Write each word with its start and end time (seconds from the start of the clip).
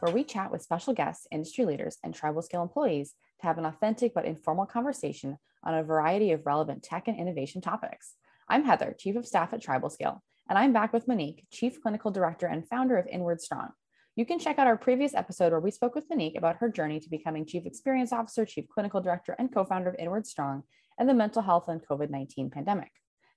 where 0.00 0.12
we 0.12 0.24
chat 0.24 0.50
with 0.50 0.62
special 0.62 0.92
guests, 0.92 1.26
industry 1.30 1.64
leaders, 1.64 1.98
and 2.04 2.14
tribal 2.14 2.42
scale 2.42 2.62
employees 2.62 3.14
to 3.40 3.46
have 3.46 3.58
an 3.58 3.64
authentic 3.64 4.12
but 4.14 4.24
informal 4.24 4.66
conversation 4.66 5.38
on 5.64 5.74
a 5.74 5.82
variety 5.82 6.32
of 6.32 6.46
relevant 6.46 6.82
tech 6.82 7.08
and 7.08 7.18
innovation 7.18 7.60
topics. 7.60 8.14
I'm 8.48 8.64
Heather, 8.64 8.94
Chief 8.98 9.16
of 9.16 9.26
Staff 9.26 9.52
at 9.54 9.62
Tribal 9.62 9.90
Scale, 9.90 10.22
and 10.48 10.58
I'm 10.58 10.72
back 10.72 10.92
with 10.92 11.08
Monique, 11.08 11.44
Chief 11.50 11.80
Clinical 11.80 12.10
Director 12.10 12.46
and 12.46 12.68
founder 12.68 12.96
of 12.98 13.06
Inward 13.06 13.40
Strong. 13.40 13.70
You 14.14 14.24
can 14.24 14.38
check 14.38 14.58
out 14.58 14.66
our 14.66 14.76
previous 14.76 15.14
episode 15.14 15.52
where 15.52 15.60
we 15.60 15.70
spoke 15.70 15.94
with 15.94 16.08
Monique 16.08 16.38
about 16.38 16.56
her 16.56 16.68
journey 16.68 17.00
to 17.00 17.10
becoming 17.10 17.44
Chief 17.44 17.66
Experience 17.66 18.12
Officer, 18.12 18.44
Chief 18.44 18.66
Clinical 18.68 19.00
Director, 19.00 19.34
and 19.38 19.52
co 19.52 19.64
founder 19.64 19.90
of 19.90 19.96
Inward 19.98 20.26
Strong 20.26 20.62
and 20.98 21.08
the 21.08 21.14
mental 21.14 21.42
health 21.42 21.68
and 21.68 21.86
COVID 21.86 22.10
19 22.10 22.50
pandemic. 22.50 22.90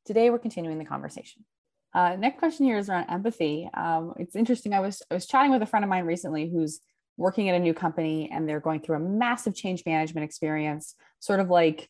Today, 0.06 0.30
we're 0.30 0.40
continuing 0.40 0.78
the 0.78 0.86
conversation. 0.86 1.46
Uh, 1.94 2.16
next 2.18 2.40
question 2.40 2.66
here 2.66 2.78
is 2.78 2.90
around 2.90 3.10
empathy. 3.10 3.70
Um, 3.74 4.14
it's 4.18 4.36
interesting. 4.36 4.74
I 4.74 4.80
was 4.80 5.02
I 5.10 5.16
was 5.16 5.26
chatting 5.26 5.52
with 5.52 5.62
a 5.62 5.66
friend 5.66 5.84
of 5.84 5.90
mine 5.90 6.06
recently 6.06 6.50
who's 6.50 6.82
working 7.18 7.50
at 7.50 7.56
a 7.56 7.60
new 7.60 7.74
company 7.74 8.30
and 8.32 8.48
they're 8.48 8.60
going 8.60 8.80
through 8.80 8.96
a 8.96 9.00
massive 9.00 9.56
change 9.56 9.84
management 9.86 10.24
experience, 10.24 10.96
sort 11.20 11.40
of 11.40 11.50
like 11.50 11.90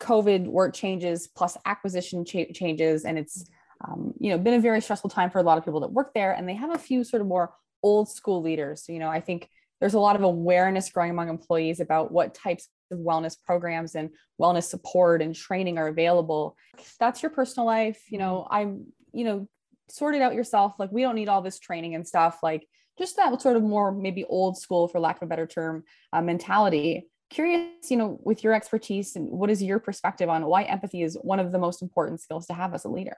COVID 0.00 0.46
work 0.46 0.74
changes 0.74 1.28
plus 1.28 1.56
acquisition 1.64 2.24
cha- 2.24 2.52
changes, 2.52 3.04
and 3.04 3.18
it's 3.18 3.44
um, 3.86 4.12
you 4.18 4.30
know 4.30 4.38
been 4.38 4.54
a 4.54 4.60
very 4.60 4.80
stressful 4.80 5.10
time 5.10 5.30
for 5.30 5.38
a 5.38 5.42
lot 5.42 5.58
of 5.58 5.64
people 5.64 5.80
that 5.80 5.92
work 5.92 6.12
there. 6.14 6.32
And 6.32 6.48
they 6.48 6.54
have 6.54 6.74
a 6.74 6.78
few 6.78 7.04
sort 7.04 7.20
of 7.20 7.28
more 7.28 7.52
old 7.82 8.08
school 8.08 8.42
leaders. 8.42 8.84
So, 8.84 8.92
you 8.92 8.98
know, 8.98 9.08
I 9.08 9.20
think 9.20 9.48
there's 9.80 9.94
a 9.94 10.00
lot 10.00 10.16
of 10.16 10.22
awareness 10.22 10.90
growing 10.90 11.10
among 11.10 11.28
employees 11.28 11.80
about 11.80 12.10
what 12.10 12.34
types 12.34 12.68
of 12.90 12.98
wellness 12.98 13.36
programs 13.40 13.94
and 13.94 14.10
wellness 14.40 14.64
support 14.64 15.22
and 15.22 15.34
training 15.34 15.78
are 15.78 15.88
available. 15.88 16.56
That's 16.98 17.22
your 17.22 17.30
personal 17.30 17.66
life. 17.66 18.02
You 18.08 18.18
know, 18.18 18.46
I'm 18.50 18.86
you 19.18 19.24
know, 19.24 19.48
sort 19.90 20.14
it 20.14 20.22
out 20.22 20.34
yourself. 20.34 20.74
Like 20.78 20.92
we 20.92 21.02
don't 21.02 21.16
need 21.16 21.28
all 21.28 21.42
this 21.42 21.58
training 21.58 21.96
and 21.96 22.06
stuff. 22.06 22.38
Like 22.40 22.66
just 22.96 23.16
that 23.16 23.42
sort 23.42 23.56
of 23.56 23.62
more 23.64 23.90
maybe 23.90 24.24
old 24.24 24.56
school, 24.56 24.86
for 24.86 25.00
lack 25.00 25.16
of 25.16 25.22
a 25.22 25.26
better 25.26 25.46
term, 25.46 25.82
uh, 26.12 26.22
mentality. 26.22 27.08
Curious, 27.30 27.90
you 27.90 27.96
know, 27.96 28.18
with 28.22 28.44
your 28.44 28.54
expertise 28.54 29.16
and 29.16 29.28
what 29.28 29.50
is 29.50 29.62
your 29.62 29.80
perspective 29.80 30.28
on 30.28 30.46
why 30.46 30.62
empathy 30.62 31.02
is 31.02 31.18
one 31.22 31.40
of 31.40 31.52
the 31.52 31.58
most 31.58 31.82
important 31.82 32.20
skills 32.20 32.46
to 32.46 32.54
have 32.54 32.74
as 32.74 32.84
a 32.84 32.88
leader? 32.88 33.16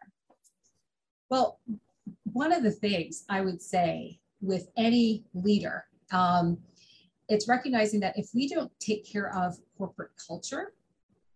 Well, 1.29 1.61
one 2.25 2.53
of 2.53 2.63
the 2.63 2.73
things 2.73 3.25
I 3.29 3.43
would 3.43 3.61
say 3.63 4.19
with 4.41 4.69
any 4.77 5.25
leader, 5.35 5.85
um, 6.13 6.59
it's 7.29 7.47
recognizing 7.47 8.01
that 8.01 8.19
if 8.19 8.31
we 8.35 8.49
don't 8.49 8.73
take 8.81 9.05
care 9.05 9.33
of 9.37 9.57
corporate 9.79 10.11
culture, 10.27 10.73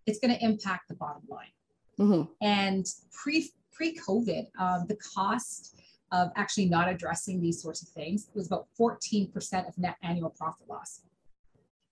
it's 0.07 0.19
going 0.19 0.35
to 0.35 0.45
impact 0.45 0.89
the 0.89 0.95
bottom 0.95 1.23
line. 1.29 1.53
Mm-hmm. 1.99 2.33
And 2.41 2.87
pre 3.13 3.53
pre-COVID, 3.75 4.47
um, 4.59 4.87
the 4.89 4.97
cost 4.97 5.77
of 6.13 6.31
actually 6.37 6.67
not 6.67 6.89
addressing 6.89 7.41
these 7.41 7.61
sorts 7.61 7.83
of 7.83 7.89
things 7.89 8.29
was 8.35 8.47
about 8.47 8.67
14% 8.79 9.69
of 9.69 9.77
net 9.77 9.97
annual 10.03 10.31
profit 10.31 10.69
loss. 10.69 11.01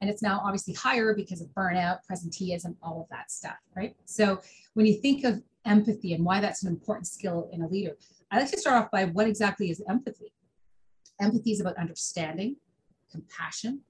And 0.01 0.11
it's 0.11 0.23
now 0.23 0.41
obviously 0.45 0.75
higher 0.75 1.15
because 1.15 1.41
of 1.41 1.49
burnout, 1.49 1.99
presenteeism, 2.11 2.77
all 2.83 3.03
of 3.03 3.09
that 3.11 3.31
stuff, 3.31 3.57
right? 3.77 3.95
So 4.05 4.41
when 4.75 4.87
you 4.87 4.95
think 4.95 5.25
of 5.25 5.43
empathy 5.65 6.15
and 6.15 6.25
why 6.25 6.41
that's 6.41 6.65
an 6.65 6.69
important 6.69 7.07
skill 7.07 7.49
in 7.53 7.63
a 7.63 7.69
leader, 7.69 7.97
I 8.31 8.39
like 8.41 8.51
to 8.51 8.59
start 8.59 8.83
off 8.83 8.91
by 8.91 9.05
what 9.07 9.29
exactly 9.29 9.71
is 9.71 9.83
empathy? 9.89 10.33
Empathy 11.21 11.53
is 11.53 11.61
about 11.61 11.77
understanding, 11.77 12.57
compassion, 13.11 13.81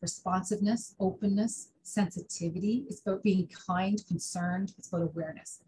responsiveness, 0.00 0.94
openness, 1.00 1.70
sensitivity. 1.82 2.84
It's 2.88 3.02
about 3.04 3.22
being 3.22 3.48
kind, 3.66 4.00
concerned. 4.06 4.72
It's 4.78 4.88
about 4.88 5.02
awareness 5.02 5.60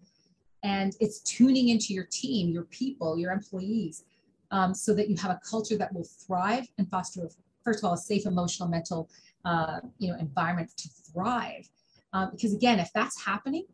and 0.63 0.95
it's 1.01 1.21
tuning 1.21 1.69
into 1.69 1.95
your 1.95 2.07
team, 2.11 2.51
your 2.51 2.65
people, 2.65 3.19
your 3.19 3.33
employees, 3.33 4.05
um, 4.51 4.75
so 4.75 4.95
that 4.95 5.09
you 5.09 5.17
have 5.17 5.31
a 5.31 5.41
culture 5.49 5.77
that 5.77 5.93
will 5.93 6.05
thrive 6.05 6.67
and 6.79 6.89
foster, 6.91 7.29
first 7.65 7.81
of 7.81 7.85
all, 7.85 7.95
a 7.95 7.99
safe 7.99 8.27
emotional, 8.27 8.69
mental, 8.69 9.09
uh, 9.45 9.81
you 9.99 10.11
know, 10.11 10.19
environment 10.19 10.71
to 10.77 10.89
thrive. 10.89 11.69
Um, 12.13 12.31
because 12.33 12.53
again, 12.53 12.79
if 12.79 12.91
that's 12.95 13.25
happening, 13.25 13.67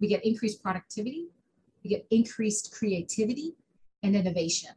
we 0.00 0.08
get 0.08 0.24
increased 0.24 0.62
productivity, 0.62 1.28
we 1.82 1.90
get 1.90 2.06
increased 2.10 2.72
creativity 2.72 3.54
and 4.02 4.14
innovation. 4.14 4.70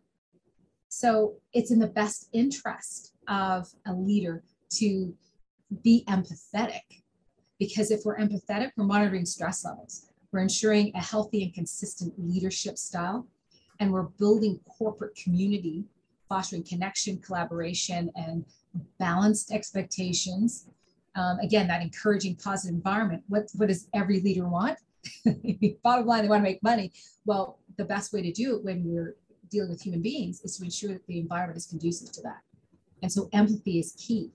So 0.87 1.35
it's 1.53 1.71
in 1.71 1.79
the 1.79 1.87
best 1.87 2.29
interest 2.31 3.13
of 3.27 3.67
a 3.85 3.93
leader 3.93 4.43
to 4.75 5.13
be 5.83 6.05
empathetic 6.07 7.03
because 7.59 7.91
if 7.91 8.01
we're 8.05 8.17
empathetic, 8.17 8.71
we're 8.77 8.85
monitoring 8.85 9.25
stress 9.25 9.65
levels. 9.65 10.09
We're 10.35 10.41
ensuring 10.41 10.91
a 10.95 11.01
healthy 11.01 11.43
and 11.43 11.53
consistent 11.53 12.13
leadership 12.17 12.77
style, 12.77 13.25
and 13.79 13.89
we're 13.89 14.09
building 14.19 14.59
corporate 14.67 15.15
community, 15.15 15.85
fostering 16.27 16.61
connection, 16.61 17.19
collaboration, 17.19 18.11
and 18.17 18.43
balanced 18.99 19.53
expectations. 19.53 20.67
Um, 21.15 21.39
again, 21.39 21.69
that 21.69 21.81
encouraging 21.81 22.35
positive 22.35 22.75
environment. 22.75 23.23
What, 23.29 23.49
what 23.55 23.69
does 23.69 23.87
every 23.93 24.19
leader 24.19 24.45
want? 24.45 24.77
Bottom 25.83 26.05
line, 26.05 26.23
they 26.23 26.27
want 26.27 26.41
to 26.41 26.49
make 26.49 26.61
money. 26.61 26.91
Well, 27.23 27.59
the 27.77 27.85
best 27.85 28.11
way 28.11 28.21
to 28.21 28.33
do 28.33 28.57
it 28.57 28.63
when 28.65 28.83
we're 28.83 29.15
dealing 29.49 29.69
with 29.69 29.81
human 29.81 30.01
beings 30.01 30.41
is 30.41 30.57
to 30.57 30.65
ensure 30.65 30.91
that 30.91 31.07
the 31.07 31.17
environment 31.17 31.55
is 31.55 31.65
conducive 31.65 32.11
to 32.11 32.21
that. 32.23 32.41
And 33.01 33.09
so 33.09 33.29
empathy 33.31 33.79
is 33.79 33.93
key. 33.97 34.31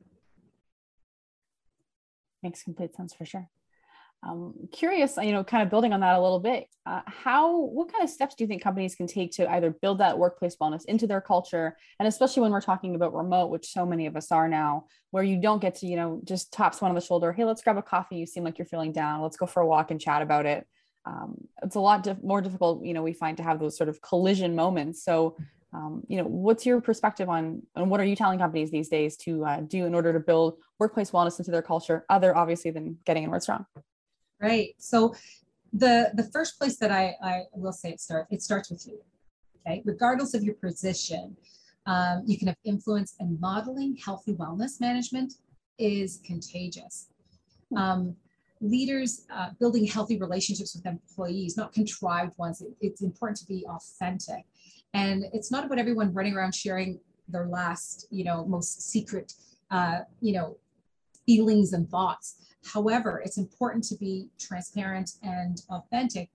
Makes 2.43 2.63
complete 2.63 2.95
sense 2.95 3.13
for 3.13 3.27
sure 3.27 3.51
um, 4.23 4.55
curious, 4.71 5.17
you 5.17 5.33
know, 5.33 5.43
kind 5.43 5.63
of 5.63 5.71
building 5.71 5.95
on 5.95 6.01
that 6.01 6.15
a 6.15 6.21
little 6.21 6.41
bit, 6.41 6.67
uh, 6.85 7.01
how, 7.07 7.57
what 7.59 7.91
kind 7.91 8.05
of 8.05 8.11
steps 8.11 8.35
do 8.35 8.45
you 8.45 8.49
think 8.49 8.63
companies 8.63 8.95
can 8.95 9.07
take 9.07 9.33
to 9.33 9.51
either 9.51 9.71
build 9.71 9.99
that 9.99 10.19
workplace 10.19 10.57
wellness 10.57 10.85
into 10.85 11.07
their 11.07 11.23
culture? 11.23 11.77
And 11.99 12.07
especially 12.07 12.43
when 12.43 12.53
we're 12.53 12.61
talking 12.61 12.95
about 12.95 13.15
remote, 13.15 13.47
which 13.47 13.73
so 13.73 13.87
many 13.87 14.07
of 14.07 14.17
us 14.17 14.31
are 14.31 14.47
now, 14.49 14.85
where 15.11 15.25
you 15.25 15.41
don't 15.41 15.63
get 15.63 15.77
to, 15.77 15.87
you 15.87 15.97
know, 15.97 16.21
just 16.25 16.53
tap 16.53 16.75
someone 16.75 16.91
on 16.91 16.97
the 16.97 17.07
shoulder, 17.07 17.33
hey, 17.33 17.45
let's 17.45 17.63
grab 17.63 17.79
a 17.79 17.83
coffee. 17.83 18.17
You 18.17 18.27
seem 18.27 18.45
like 18.45 18.59
you're 18.59 18.67
feeling 18.67 18.93
down. 18.93 19.23
Let's 19.23 19.39
go 19.39 19.47
for 19.47 19.61
a 19.61 19.67
walk 19.67 19.91
and 19.91 20.01
chat 20.01 20.21
about 20.21 20.45
it. 20.45 20.67
Um, 21.07 21.49
it's 21.63 21.77
a 21.77 21.81
lot 21.81 22.23
more 22.23 22.43
difficult, 22.43 22.85
you 22.85 22.93
know, 22.93 23.03
we 23.03 23.15
find 23.15 23.39
to 23.39 23.43
have 23.43 23.59
those 23.59 23.77
sort 23.77 23.89
of 23.89 24.03
collision 24.03 24.55
moments. 24.55 25.03
So, 25.03 25.35
um, 25.73 26.03
you 26.09 26.19
know, 26.19 26.25
what's 26.25 26.67
your 26.67 26.81
perspective 26.83 27.31
on, 27.31 27.63
and 27.75 27.91
what 27.91 28.01
are 28.01 28.05
you 28.05 28.17
telling 28.17 28.39
companies 28.39 28.71
these 28.71 28.91
days 28.91 29.17
to 29.19 29.45
uh, 29.47 29.61
do 29.61 29.87
in 29.87 29.95
order 29.95 30.13
to 30.13 30.21
build 30.21 30.59
workplace 30.79 31.13
wellness 31.13 31.39
into 31.39 31.51
their 31.51 31.63
culture, 31.63 32.05
other 32.11 32.37
obviously 32.37 32.71
than 32.71 32.99
getting 33.07 33.23
Inward 33.23 33.43
Strong? 33.43 33.65
Right. 34.41 34.75
So 34.79 35.15
the 35.73 36.11
the 36.15 36.25
first 36.33 36.59
place 36.59 36.77
that 36.79 36.91
I, 36.91 37.15
I 37.23 37.43
will 37.53 37.73
say 37.73 37.91
it 37.91 38.01
starts 38.01 38.29
it 38.33 38.43
starts 38.43 38.71
with 38.71 38.87
you. 38.87 39.01
Okay. 39.67 39.83
Regardless 39.85 40.35
of 40.35 40.43
your 40.43 40.55
position, 40.55 41.37
um, 41.87 42.23
you 42.27 42.39
can 42.39 42.49
have 42.49 42.57
influence 42.65 43.15
and 43.21 43.39
modeling 43.41 43.97
healthy 44.05 44.35
wellness 44.35 44.81
management 44.81 45.35
is 45.79 46.21
contagious. 46.25 47.09
Um, 47.77 48.17
leaders 48.63 49.27
uh, 49.33 49.51
building 49.59 49.87
healthy 49.87 50.19
relationships 50.19 50.75
with 50.75 50.87
employees, 50.87 51.57
not 51.57 51.73
contrived 51.73 52.37
ones. 52.39 52.61
It, 52.61 52.73
it's 52.81 53.03
important 53.03 53.39
to 53.39 53.47
be 53.47 53.65
authentic, 53.69 54.45
and 54.95 55.25
it's 55.33 55.51
not 55.51 55.65
about 55.65 55.79
everyone 55.79 56.13
running 56.13 56.35
around 56.35 56.55
sharing 56.55 56.99
their 57.29 57.47
last, 57.47 58.07
you 58.11 58.25
know, 58.25 58.45
most 58.45 58.91
secret, 58.91 59.35
uh, 59.71 60.01
you 60.21 60.33
know, 60.33 60.57
feelings 61.27 61.73
and 61.73 61.89
thoughts. 61.89 62.37
However, 62.65 63.23
it's 63.25 63.39
important 63.39 63.85
to 63.85 63.97
be 63.97 64.29
transparent 64.39 65.13
and 65.23 65.63
authentic 65.71 66.31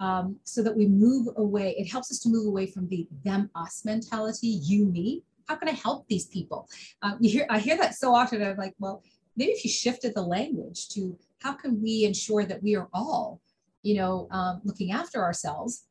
um, 0.00 0.36
so 0.44 0.62
that 0.62 0.76
we 0.76 0.86
move 0.86 1.28
away. 1.36 1.74
It 1.78 1.90
helps 1.90 2.10
us 2.10 2.18
to 2.20 2.28
move 2.28 2.46
away 2.46 2.66
from 2.66 2.88
the 2.88 3.06
them 3.24 3.50
us 3.54 3.84
mentality, 3.84 4.48
you 4.48 4.86
me. 4.86 5.22
How 5.46 5.56
can 5.56 5.68
I 5.68 5.72
help 5.72 6.06
these 6.08 6.26
people? 6.26 6.68
Um, 7.02 7.16
you 7.20 7.30
hear 7.30 7.46
I 7.48 7.58
hear 7.58 7.76
that 7.78 7.94
so 7.94 8.14
often. 8.14 8.42
I'm 8.42 8.56
like, 8.56 8.74
well, 8.78 9.02
maybe 9.36 9.52
if 9.52 9.64
you 9.64 9.70
shifted 9.70 10.14
the 10.14 10.22
language 10.22 10.88
to 10.90 11.18
how 11.40 11.52
can 11.52 11.80
we 11.80 12.04
ensure 12.04 12.44
that 12.44 12.62
we 12.62 12.76
are 12.76 12.88
all, 12.92 13.40
you 13.82 13.94
know, 13.94 14.28
um, 14.30 14.60
looking 14.64 14.92
after 14.92 15.22
ourselves 15.22 15.84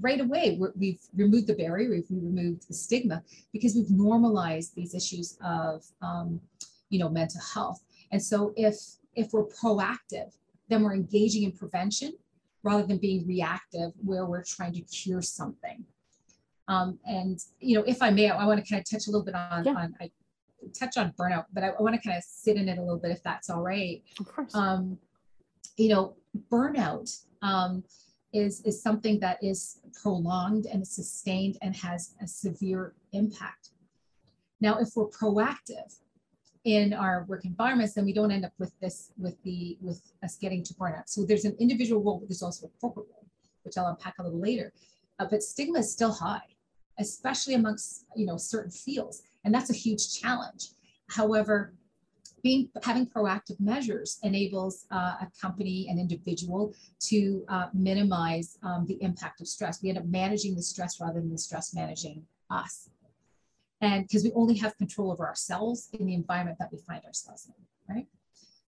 right 0.00 0.20
away 0.20 0.58
we 0.76 0.92
have 0.92 1.00
removed 1.14 1.46
the 1.46 1.54
barrier 1.54 1.90
we've 1.90 2.06
removed 2.10 2.66
the 2.68 2.74
stigma 2.74 3.22
because 3.52 3.74
we've 3.74 3.90
normalized 3.90 4.74
these 4.74 4.94
issues 4.94 5.36
of 5.44 5.84
um, 6.00 6.40
you 6.90 6.98
know 6.98 7.08
mental 7.08 7.40
health 7.40 7.82
and 8.12 8.22
so 8.22 8.52
if 8.56 8.76
if 9.14 9.32
we're 9.32 9.46
proactive, 9.46 10.32
then 10.68 10.82
we're 10.82 10.94
engaging 10.94 11.42
in 11.42 11.52
prevention 11.52 12.12
rather 12.62 12.84
than 12.84 12.98
being 12.98 13.26
reactive 13.26 13.92
where 14.04 14.26
we're 14.26 14.44
trying 14.44 14.72
to 14.72 14.80
cure 14.82 15.22
something. 15.22 15.84
Um, 16.68 16.98
and 17.06 17.38
you 17.60 17.76
know, 17.76 17.84
if 17.86 18.02
I 18.02 18.10
may, 18.10 18.30
I, 18.30 18.36
I 18.36 18.46
want 18.46 18.64
to 18.64 18.70
kind 18.70 18.80
of 18.80 18.88
touch 18.88 19.06
a 19.06 19.10
little 19.10 19.24
bit 19.24 19.34
on, 19.34 19.64
yeah. 19.64 19.72
on 19.72 19.94
I 20.00 20.10
touch 20.78 20.96
on 20.96 21.12
burnout, 21.18 21.46
but 21.52 21.64
I, 21.64 21.68
I 21.68 21.82
want 21.82 21.94
to 21.94 22.02
kind 22.06 22.16
of 22.16 22.24
sit 22.24 22.56
in 22.56 22.68
it 22.68 22.78
a 22.78 22.82
little 22.82 22.98
bit 22.98 23.10
if 23.10 23.22
that's 23.22 23.48
all 23.48 23.62
right. 23.62 24.02
Of 24.20 24.28
course. 24.28 24.54
Um, 24.54 24.98
you 25.76 25.88
know, 25.88 26.16
burnout 26.50 27.10
um, 27.42 27.84
is 28.32 28.60
is 28.62 28.82
something 28.82 29.18
that 29.20 29.38
is 29.42 29.80
prolonged 30.02 30.66
and 30.66 30.86
sustained 30.86 31.56
and 31.62 31.74
has 31.76 32.14
a 32.22 32.26
severe 32.26 32.94
impact. 33.12 33.70
Now, 34.60 34.78
if 34.78 34.90
we're 34.96 35.08
proactive, 35.08 35.96
in 36.68 36.92
our 36.92 37.24
work 37.28 37.46
environments, 37.46 37.94
then 37.94 38.04
we 38.04 38.12
don't 38.12 38.30
end 38.30 38.44
up 38.44 38.52
with 38.58 38.72
this, 38.80 39.10
with 39.16 39.36
the, 39.42 39.78
with 39.80 40.02
us 40.22 40.36
getting 40.36 40.62
to 40.64 40.74
burnout. 40.74 41.06
So 41.06 41.24
there's 41.24 41.46
an 41.46 41.56
individual 41.58 42.02
role, 42.02 42.18
but 42.18 42.28
there's 42.28 42.42
also 42.42 42.66
a 42.66 42.80
corporate 42.80 43.06
role, 43.10 43.26
which 43.62 43.78
I'll 43.78 43.86
unpack 43.86 44.16
a 44.18 44.22
little 44.22 44.40
later. 44.40 44.72
Uh, 45.18 45.26
but 45.30 45.42
stigma 45.42 45.78
is 45.78 45.90
still 45.90 46.12
high, 46.12 46.48
especially 46.98 47.54
amongst, 47.54 48.04
you 48.14 48.26
know, 48.26 48.36
certain 48.36 48.70
fields. 48.70 49.22
And 49.44 49.54
that's 49.54 49.70
a 49.70 49.78
huge 49.86 50.20
challenge. 50.20 50.62
However, 51.08 51.72
being 52.42 52.68
having 52.82 53.06
proactive 53.06 53.58
measures 53.58 54.18
enables 54.22 54.86
uh, 54.92 55.14
a 55.22 55.28
company, 55.40 55.88
an 55.90 55.98
individual 55.98 56.74
to 57.00 57.44
uh, 57.48 57.68
minimize 57.72 58.58
um, 58.62 58.84
the 58.86 58.98
impact 59.02 59.40
of 59.40 59.48
stress. 59.48 59.82
We 59.82 59.88
end 59.88 59.98
up 59.98 60.04
managing 60.04 60.54
the 60.54 60.62
stress 60.62 61.00
rather 61.00 61.20
than 61.20 61.32
the 61.32 61.38
stress 61.38 61.74
managing 61.74 62.24
us. 62.50 62.90
And 63.80 64.06
because 64.06 64.24
we 64.24 64.32
only 64.32 64.56
have 64.56 64.76
control 64.76 65.12
over 65.12 65.26
ourselves 65.26 65.88
in 65.92 66.06
the 66.06 66.14
environment 66.14 66.58
that 66.58 66.72
we 66.72 66.78
find 66.78 67.04
ourselves 67.04 67.46
in, 67.46 67.94
right? 67.94 68.06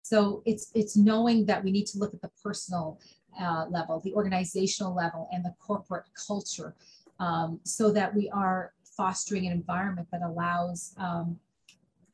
So 0.02 0.42
it's 0.46 0.72
it's 0.74 0.98
knowing 0.98 1.46
that 1.46 1.64
we 1.64 1.72
need 1.72 1.86
to 1.88 2.00
look 2.00 2.14
at 2.14 2.22
the 2.22 2.32
personal 2.44 3.00
uh, 3.40 3.66
level, 3.70 4.00
the 4.00 4.14
organizational 4.14 4.96
level, 4.96 5.30
and 5.32 5.46
the 5.46 5.54
corporate 5.60 6.06
culture, 6.28 6.76
um, 7.20 7.60
so 7.64 7.92
that 7.92 8.14
we 8.14 8.30
are 8.30 8.74
fostering 8.84 9.46
an 9.46 9.54
environment 9.54 10.08
that 10.12 10.22
allows 10.22 10.94
um, 10.98 11.40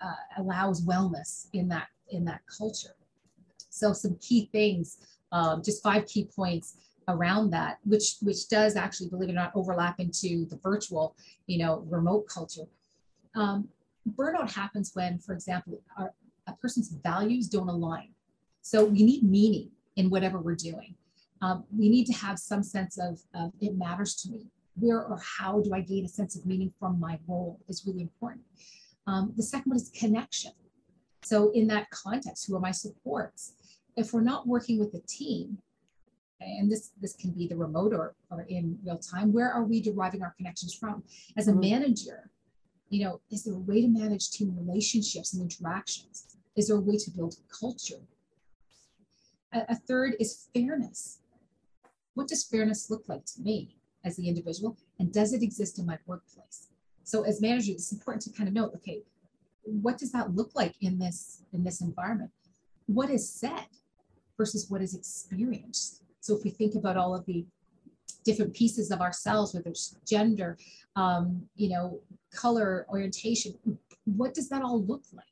uh, 0.01 0.13
allows 0.37 0.85
wellness 0.85 1.47
in 1.53 1.67
that 1.69 1.87
in 2.09 2.25
that 2.25 2.41
culture. 2.45 2.95
So 3.69 3.93
some 3.93 4.17
key 4.21 4.49
things, 4.51 4.97
um, 5.31 5.63
just 5.63 5.81
five 5.81 6.05
key 6.05 6.29
points 6.35 6.77
around 7.07 7.51
that, 7.51 7.79
which 7.83 8.17
which 8.21 8.47
does 8.49 8.75
actually, 8.75 9.09
believe 9.09 9.29
it 9.29 9.33
or 9.33 9.35
not, 9.35 9.51
overlap 9.55 9.99
into 9.99 10.45
the 10.45 10.59
virtual, 10.61 11.15
you 11.47 11.57
know, 11.59 11.83
remote 11.89 12.27
culture. 12.27 12.67
Um, 13.35 13.69
burnout 14.17 14.53
happens 14.53 14.91
when, 14.93 15.19
for 15.19 15.33
example, 15.33 15.81
our, 15.97 16.13
a 16.47 16.53
person's 16.53 16.89
values 17.03 17.47
don't 17.47 17.69
align. 17.69 18.09
So 18.61 18.85
we 18.85 19.03
need 19.03 19.23
meaning 19.23 19.69
in 19.95 20.09
whatever 20.09 20.39
we're 20.39 20.55
doing. 20.55 20.95
Um, 21.41 21.65
we 21.75 21.89
need 21.89 22.05
to 22.05 22.13
have 22.13 22.39
some 22.39 22.63
sense 22.63 22.97
of, 22.97 23.19
of 23.33 23.51
it 23.59 23.77
matters 23.77 24.15
to 24.17 24.31
me. 24.31 24.47
Where 24.75 25.03
or 25.03 25.19
how 25.37 25.61
do 25.61 25.73
I 25.73 25.81
gain 25.81 26.05
a 26.05 26.09
sense 26.09 26.35
of 26.35 26.45
meaning 26.45 26.73
from 26.79 26.99
my 26.99 27.19
role 27.27 27.59
is 27.69 27.83
really 27.85 28.01
important. 28.01 28.43
Um, 29.07 29.33
the 29.37 29.43
second 29.43 29.69
one 29.69 29.77
is 29.77 29.91
connection. 29.97 30.51
So 31.23 31.51
in 31.51 31.67
that 31.67 31.89
context, 31.91 32.45
who 32.47 32.55
are 32.55 32.59
my 32.59 32.71
supports? 32.71 33.53
If 33.95 34.13
we're 34.13 34.21
not 34.21 34.47
working 34.47 34.79
with 34.79 34.93
a 34.93 35.01
team, 35.07 35.59
and 36.41 36.69
this 36.69 36.91
this 37.01 37.15
can 37.15 37.31
be 37.31 37.47
the 37.47 37.55
remote 37.55 37.93
or, 37.93 38.15
or 38.29 38.41
in 38.49 38.77
real 38.83 38.97
time, 38.97 39.31
where 39.31 39.51
are 39.51 39.63
we 39.63 39.81
deriving 39.81 40.21
our 40.21 40.33
connections 40.37 40.73
from? 40.73 41.03
As 41.37 41.47
a 41.47 41.51
mm-hmm. 41.51 41.61
manager, 41.61 42.29
you 42.95 43.03
know, 43.03 43.19
is 43.29 43.43
there 43.43 43.53
a 43.53 43.59
way 43.59 43.81
to 43.81 43.89
manage 43.89 44.31
team 44.31 44.55
relationships 44.57 45.33
and 45.33 45.43
interactions? 45.43 46.37
Is 46.55 46.69
there 46.69 46.77
a 46.77 46.79
way 46.79 46.95
to 46.95 47.11
build 47.11 47.35
culture? 47.49 48.01
A, 49.53 49.65
a 49.67 49.75
third 49.75 50.13
is 50.17 50.47
fairness. 50.53 51.19
What 52.13 52.29
does 52.29 52.45
fairness 52.45 52.89
look 52.89 53.03
like 53.09 53.25
to 53.25 53.41
me 53.41 53.75
as 54.05 54.15
the 54.15 54.29
individual? 54.29 54.77
And 54.97 55.11
does 55.11 55.33
it 55.33 55.43
exist 55.43 55.77
in 55.77 55.85
my 55.85 55.97
workplace? 56.05 56.67
So 57.03 57.23
as 57.23 57.41
managers, 57.41 57.75
it's 57.75 57.91
important 57.91 58.23
to 58.23 58.29
kind 58.29 58.47
of 58.47 58.55
note, 58.55 58.71
okay, 58.75 59.01
what 59.63 59.97
does 59.97 60.13
that 60.13 60.33
look 60.33 60.51
like 60.55 60.75
in 60.79 60.97
this 60.97 61.41
in 61.51 61.65
this 61.65 61.81
environment? 61.81 62.31
What 62.85 63.09
is 63.09 63.29
said 63.29 63.67
versus 64.37 64.69
what 64.69 64.81
is 64.81 64.95
experienced? 64.95 66.01
So 66.21 66.37
if 66.37 66.45
we 66.45 66.49
think 66.49 66.75
about 66.75 66.95
all 66.95 67.13
of 67.13 67.25
the 67.25 67.45
different 68.25 68.53
pieces 68.53 68.91
of 68.91 68.99
ourselves, 68.99 69.53
whether 69.53 69.69
it's 69.69 69.95
gender, 70.05 70.57
um, 70.95 71.43
you 71.55 71.69
know, 71.69 71.99
color, 72.33 72.85
orientation, 72.89 73.55
what 74.03 74.33
does 74.33 74.49
that 74.49 74.61
all 74.61 74.83
look 74.83 75.03
like? 75.13 75.25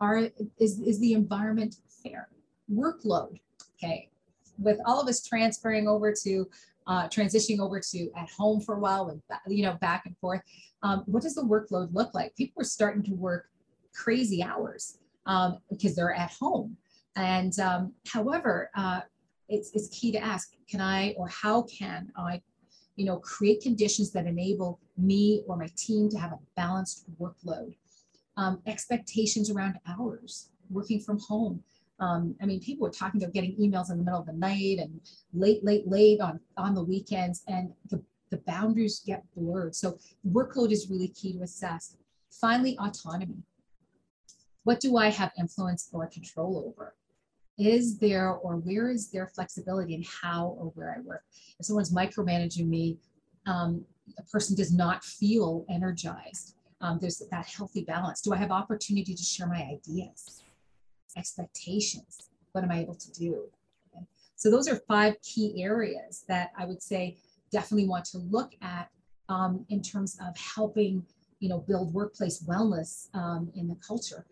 Are 0.00 0.28
is 0.58 0.80
is 0.80 0.98
the 1.00 1.14
environment 1.14 1.76
fair? 2.02 2.28
Workload, 2.70 3.40
okay. 3.76 4.10
With 4.58 4.78
all 4.84 5.00
of 5.00 5.08
us 5.08 5.22
transferring 5.22 5.88
over 5.88 6.12
to 6.24 6.46
uh, 6.86 7.08
transitioning 7.08 7.60
over 7.60 7.80
to 7.80 8.10
at 8.16 8.30
home 8.30 8.60
for 8.60 8.76
a 8.76 8.78
while 8.78 9.08
and 9.08 9.20
you 9.48 9.62
know 9.64 9.74
back 9.80 10.06
and 10.06 10.16
forth 10.18 10.40
um, 10.82 11.02
what 11.06 11.22
does 11.22 11.34
the 11.34 11.42
workload 11.42 11.92
look 11.92 12.14
like 12.14 12.34
people 12.36 12.62
are 12.62 12.64
starting 12.64 13.02
to 13.02 13.12
work 13.12 13.48
crazy 13.92 14.42
hours 14.42 14.98
um, 15.26 15.58
because 15.68 15.96
they're 15.96 16.14
at 16.14 16.30
home 16.30 16.76
and 17.16 17.58
um, 17.58 17.92
however 18.06 18.70
uh, 18.76 19.00
it's, 19.48 19.70
it's 19.74 19.88
key 19.88 20.12
to 20.12 20.18
ask 20.18 20.52
can 20.68 20.80
i 20.80 21.14
or 21.16 21.28
how 21.28 21.62
can 21.62 22.10
i 22.16 22.40
you 22.96 23.04
know 23.04 23.18
create 23.18 23.60
conditions 23.60 24.10
that 24.12 24.26
enable 24.26 24.80
me 24.96 25.42
or 25.46 25.56
my 25.56 25.68
team 25.76 26.08
to 26.08 26.18
have 26.18 26.32
a 26.32 26.38
balanced 26.56 27.04
workload 27.20 27.74
um, 28.36 28.60
expectations 28.66 29.50
around 29.50 29.78
hours 29.86 30.50
working 30.70 31.00
from 31.00 31.18
home 31.18 31.62
um, 31.98 32.34
I 32.42 32.46
mean, 32.46 32.60
people 32.60 32.86
were 32.86 32.92
talking 32.92 33.22
about 33.22 33.32
getting 33.32 33.56
emails 33.56 33.90
in 33.90 33.98
the 33.98 34.04
middle 34.04 34.20
of 34.20 34.26
the 34.26 34.32
night 34.32 34.78
and 34.78 35.00
late, 35.32 35.64
late, 35.64 35.88
late 35.88 36.20
on, 36.20 36.40
on 36.56 36.74
the 36.74 36.82
weekends, 36.82 37.42
and 37.48 37.72
the, 37.88 38.02
the 38.30 38.38
boundaries 38.38 39.02
get 39.04 39.24
blurred. 39.34 39.74
So 39.74 39.98
workload 40.28 40.72
is 40.72 40.90
really 40.90 41.08
key 41.08 41.32
to 41.34 41.42
assess. 41.42 41.96
Finally, 42.30 42.76
autonomy. 42.78 43.42
What 44.64 44.80
do 44.80 44.96
I 44.96 45.08
have 45.08 45.32
influence 45.38 45.88
or 45.92 46.06
control 46.06 46.64
over? 46.66 46.94
Is 47.58 47.98
there 47.98 48.32
or 48.32 48.56
where 48.56 48.90
is 48.90 49.10
there 49.10 49.26
flexibility 49.26 49.94
in 49.94 50.04
how 50.22 50.56
or 50.58 50.66
where 50.74 50.94
I 50.96 51.00
work? 51.00 51.22
If 51.58 51.66
someone's 51.66 51.94
micromanaging 51.94 52.66
me, 52.66 52.98
um, 53.46 53.84
a 54.18 54.22
person 54.24 54.56
does 54.56 54.72
not 54.72 55.04
feel 55.04 55.64
energized. 55.70 56.54
Um, 56.80 56.98
there's 57.00 57.22
that 57.30 57.46
healthy 57.46 57.82
balance. 57.82 58.20
Do 58.20 58.34
I 58.34 58.36
have 58.36 58.50
opportunity 58.50 59.14
to 59.14 59.22
share 59.22 59.46
my 59.46 59.62
ideas? 59.62 60.42
expectations. 61.16 62.28
What 62.52 62.64
am 62.64 62.70
I 62.70 62.80
able 62.80 62.94
to 62.94 63.12
do? 63.12 63.44
Okay. 63.94 64.04
So 64.36 64.50
those 64.50 64.68
are 64.68 64.76
five 64.88 65.20
key 65.22 65.62
areas 65.62 66.24
that 66.28 66.50
I 66.56 66.66
would 66.66 66.82
say 66.82 67.16
definitely 67.50 67.88
want 67.88 68.04
to 68.06 68.18
look 68.18 68.52
at 68.62 68.88
um, 69.28 69.64
in 69.68 69.82
terms 69.82 70.18
of 70.20 70.36
helping, 70.36 71.04
you 71.40 71.48
know, 71.48 71.58
build 71.58 71.92
workplace 71.92 72.42
wellness 72.44 73.08
um, 73.14 73.50
in 73.54 73.68
the 73.68 73.76
culture. 73.86 74.26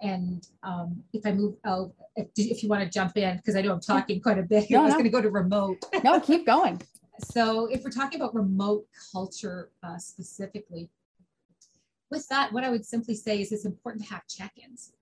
And 0.00 0.46
um, 0.62 1.02
if 1.12 1.26
I 1.26 1.32
move 1.32 1.56
out, 1.64 1.92
if, 2.16 2.28
if 2.36 2.62
you 2.62 2.68
want 2.68 2.82
to 2.82 2.88
jump 2.88 3.16
in, 3.16 3.36
because 3.36 3.56
I 3.56 3.62
know 3.62 3.72
I'm 3.72 3.80
talking 3.80 4.20
quite 4.20 4.38
a 4.38 4.42
bit 4.42 4.70
no, 4.70 4.80
I 4.80 4.84
was 4.84 4.92
no. 4.92 4.98
going 4.98 5.04
to 5.04 5.10
go 5.10 5.20
to 5.20 5.30
remote. 5.30 5.84
no, 6.04 6.20
keep 6.20 6.46
going. 6.46 6.80
so 7.30 7.66
if 7.66 7.82
we're 7.82 7.90
talking 7.90 8.20
about 8.20 8.34
remote 8.34 8.86
culture 9.12 9.70
uh, 9.82 9.98
specifically, 9.98 10.88
with 12.10 12.26
that, 12.28 12.52
what 12.52 12.64
I 12.64 12.70
would 12.70 12.86
simply 12.86 13.14
say 13.14 13.40
is 13.40 13.52
it's 13.52 13.66
important 13.66 14.04
to 14.04 14.14
have 14.14 14.26
check-ins 14.26 14.92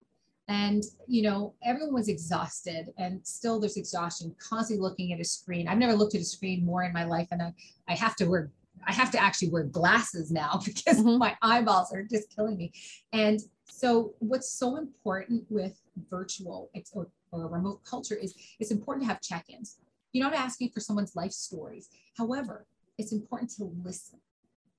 and 0.49 0.85
you 1.07 1.23
know 1.23 1.55
everyone 1.65 1.95
was 1.95 2.09
exhausted 2.09 2.93
and 2.99 3.21
still 3.27 3.59
there's 3.59 3.77
exhaustion 3.77 4.35
constantly 4.39 4.81
looking 4.81 5.13
at 5.13 5.21
a 5.21 5.25
screen 5.25 5.67
i've 5.67 5.79
never 5.79 5.95
looked 5.95 6.15
at 6.15 6.21
a 6.21 6.25
screen 6.25 6.65
more 6.65 6.85
in 6.85 6.93
my 6.93 7.05
life 7.05 7.29
and 7.33 7.43
i, 7.43 7.53
I 7.89 7.95
have 7.95 8.15
to 8.17 8.27
wear 8.27 8.51
i 8.87 8.93
have 8.93 9.11
to 9.13 9.23
actually 9.23 9.49
wear 9.49 9.65
glasses 9.65 10.31
now 10.31 10.61
because 10.65 10.99
mm-hmm. 10.99 11.19
my 11.19 11.37
eyeballs 11.43 11.93
are 11.93 12.03
just 12.03 12.35
killing 12.35 12.57
me 12.57 12.73
and 13.13 13.41
so 13.69 14.15
what's 14.21 14.51
so 14.51 14.77
important 14.77 15.45
with 15.49 15.81
virtual 16.11 16.71
or, 16.93 17.09
or 17.33 17.49
remote 17.49 17.85
culture 17.85 18.15
is 18.15 18.35
it's 18.59 18.71
important 18.71 19.05
to 19.05 19.09
have 19.09 19.21
check-ins. 19.21 19.79
You're 20.13 20.29
not 20.29 20.39
asking 20.39 20.71
for 20.71 20.81
someone's 20.81 21.17
life 21.17 21.33
stories. 21.33 21.89
However 22.17 22.67
it's 22.99 23.13
important 23.13 23.51
to 23.53 23.71
listen. 23.85 24.19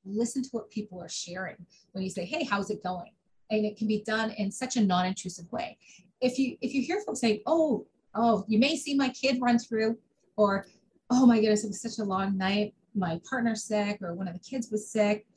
Listen 0.06 0.42
to 0.42 0.50
what 0.52 0.72
people 0.72 1.02
are 1.02 1.10
sharing. 1.10 1.58
When 1.92 2.04
you 2.04 2.10
say 2.10 2.26
hey 2.26 2.44
how's 2.44 2.70
it 2.70 2.84
going? 2.84 3.12
And 3.50 3.66
it 3.66 3.78
can 3.78 3.88
be 3.88 4.04
done 4.06 4.32
in 4.32 4.52
such 4.52 4.76
a 4.76 4.84
non-intrusive 4.84 5.52
way. 5.52 5.78
If 6.20 6.40
you 6.40 6.58
if 6.62 6.74
you 6.74 6.82
hear 6.82 7.02
folks 7.06 7.22
say, 7.22 7.44
"Oh, 7.46 7.86
oh, 8.16 8.44
you 8.48 8.60
may 8.60 8.76
see 8.76 8.96
my 8.96 9.10
kid 9.10 9.40
run 9.40 9.60
through," 9.60 9.98
or 10.36 10.66
"Oh 11.10 11.26
my 11.26 11.40
goodness, 11.40 11.64
it 11.64 11.68
was 11.68 11.82
such 11.82 12.00
a 12.00 12.04
long 12.04 12.38
night. 12.38 12.74
My 12.96 13.22
partner's 13.30 13.64
sick, 13.64 14.02
or 14.02 14.16
one 14.16 14.28
of 14.28 14.34
the 14.34 14.40
kids 14.40 14.70
was 14.72 14.90
sick, 14.90 15.28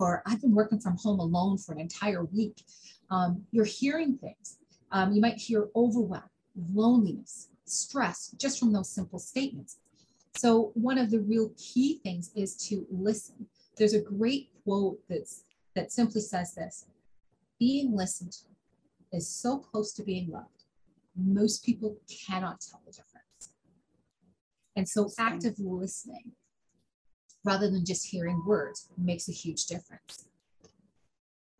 or 0.00 0.22
I've 0.26 0.40
been 0.40 0.54
working 0.54 0.80
from 0.80 0.96
home 0.96 1.20
alone 1.20 1.58
for 1.58 1.72
an 1.72 1.80
entire 1.80 2.24
week," 2.24 2.64
um, 3.10 3.44
you're 3.50 3.64
hearing 3.64 4.16
things. 4.18 4.58
Um, 4.92 5.12
you 5.12 5.20
might 5.20 5.36
hear 5.38 5.68
overwhelm, 5.76 6.30
loneliness, 6.72 7.48
stress, 7.64 8.34
just 8.36 8.58
from 8.58 8.72
those 8.72 8.90
simple 8.90 9.18
statements. 9.18 9.78
So 10.36 10.72
one 10.74 10.98
of 10.98 11.10
the 11.10 11.20
real 11.20 11.52
key 11.56 12.00
things 12.02 12.30
is 12.34 12.56
to 12.68 12.86
listen. 12.90 13.46
There's 13.76 13.94
a 13.94 14.00
great 14.00 14.50
quote 14.64 14.98
that's 15.08 15.44
that 15.74 15.92
simply 15.92 16.20
says 16.20 16.54
this 16.54 16.86
being 17.58 17.94
listened 17.94 18.32
to 18.32 18.44
is 19.12 19.28
so 19.28 19.58
close 19.58 19.92
to 19.92 20.02
being 20.02 20.30
loved, 20.30 20.64
most 21.16 21.64
people 21.64 21.96
cannot 22.08 22.60
tell 22.60 22.80
the 22.86 22.92
difference. 22.92 23.52
And 24.76 24.88
so 24.88 25.10
active 25.18 25.58
listening, 25.58 26.32
rather 27.44 27.70
than 27.70 27.84
just 27.84 28.06
hearing 28.06 28.42
words, 28.46 28.88
makes 28.98 29.28
a 29.28 29.32
huge 29.32 29.66
difference. 29.66 30.26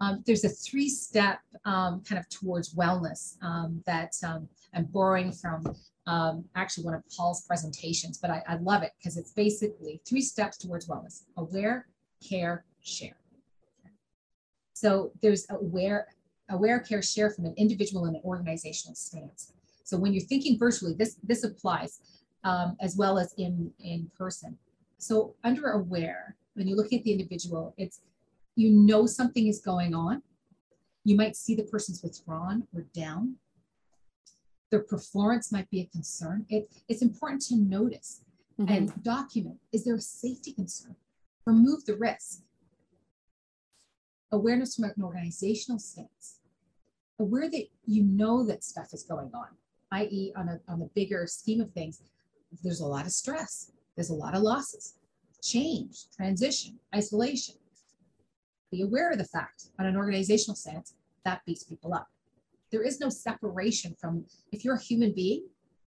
Um, 0.00 0.22
there's 0.26 0.44
a 0.44 0.48
three-step 0.48 1.40
um, 1.64 2.02
kind 2.08 2.18
of 2.18 2.28
towards 2.30 2.74
wellness 2.74 3.36
um, 3.42 3.82
that 3.86 4.14
um, 4.24 4.48
I'm 4.74 4.84
borrowing 4.84 5.30
from 5.30 5.76
um, 6.06 6.44
actually 6.56 6.84
one 6.84 6.94
of 6.94 7.02
Paul's 7.14 7.44
presentations, 7.46 8.16
but 8.16 8.30
I, 8.30 8.42
I 8.48 8.56
love 8.56 8.82
it 8.82 8.92
because 8.98 9.18
it's 9.18 9.32
basically 9.32 10.00
three 10.08 10.22
steps 10.22 10.56
towards 10.56 10.88
wellness: 10.88 11.24
aware, 11.36 11.86
care, 12.26 12.64
share. 12.82 13.16
So 14.72 15.12
there's 15.20 15.46
aware, 15.50 16.06
aware 16.48 16.80
care 16.80 17.02
share 17.02 17.30
from 17.30 17.44
an 17.44 17.54
individual 17.58 18.06
and 18.06 18.16
an 18.16 18.22
organizational 18.24 18.94
stance. 18.94 19.52
So 19.84 19.98
when 19.98 20.14
you're 20.14 20.24
thinking 20.24 20.58
virtually, 20.58 20.94
this, 20.94 21.16
this 21.22 21.44
applies 21.44 22.00
um, 22.44 22.76
as 22.80 22.96
well 22.96 23.18
as 23.18 23.34
in, 23.36 23.70
in 23.78 24.10
person. 24.16 24.56
So 25.00 25.34
under 25.42 25.70
aware, 25.70 26.36
when 26.54 26.68
you 26.68 26.76
look 26.76 26.92
at 26.92 27.02
the 27.04 27.12
individual, 27.12 27.74
it's 27.78 28.02
you 28.54 28.70
know 28.70 29.06
something 29.06 29.46
is 29.46 29.58
going 29.58 29.94
on. 29.94 30.22
You 31.04 31.16
might 31.16 31.36
see 31.36 31.54
the 31.54 31.62
person's 31.62 32.02
withdrawn 32.02 32.68
or 32.74 32.82
down. 32.94 33.36
Their 34.70 34.80
performance 34.82 35.50
might 35.50 35.70
be 35.70 35.80
a 35.80 35.86
concern. 35.86 36.44
It, 36.50 36.70
it's 36.86 37.00
important 37.00 37.40
to 37.46 37.56
notice 37.56 38.20
mm-hmm. 38.60 38.70
and 38.70 39.02
document 39.02 39.58
is 39.72 39.84
there 39.84 39.94
a 39.94 40.00
safety 40.00 40.52
concern? 40.52 40.96
Remove 41.46 41.86
the 41.86 41.96
risk. 41.96 42.42
Awareness 44.32 44.76
from 44.76 44.84
an 44.84 44.94
organizational 45.02 45.78
stance. 45.78 46.40
Aware 47.18 47.50
that 47.50 47.64
you 47.86 48.02
know 48.04 48.46
that 48.46 48.64
stuff 48.64 48.92
is 48.92 49.02
going 49.02 49.30
on, 49.34 49.48
i.e., 49.92 50.32
on 50.36 50.48
a, 50.48 50.60
on 50.68 50.78
the 50.78 50.90
bigger 50.94 51.26
scheme 51.26 51.60
of 51.60 51.72
things, 51.72 52.02
there's 52.62 52.80
a 52.80 52.86
lot 52.86 53.06
of 53.06 53.12
stress, 53.12 53.72
there's 53.96 54.10
a 54.10 54.14
lot 54.14 54.34
of 54.34 54.42
losses, 54.42 54.94
change, 55.42 56.04
transition, 56.16 56.78
isolation. 56.94 57.56
Be 58.70 58.82
aware 58.82 59.10
of 59.10 59.18
the 59.18 59.24
fact 59.24 59.66
on 59.78 59.86
an 59.86 59.96
organizational 59.96 60.54
sense 60.54 60.94
that 61.24 61.44
beats 61.44 61.64
people 61.64 61.92
up. 61.92 62.08
There 62.70 62.82
is 62.82 63.00
no 63.00 63.08
separation 63.08 63.96
from 64.00 64.24
if 64.52 64.64
you're 64.64 64.76
a 64.76 64.80
human 64.80 65.12
being 65.12 65.46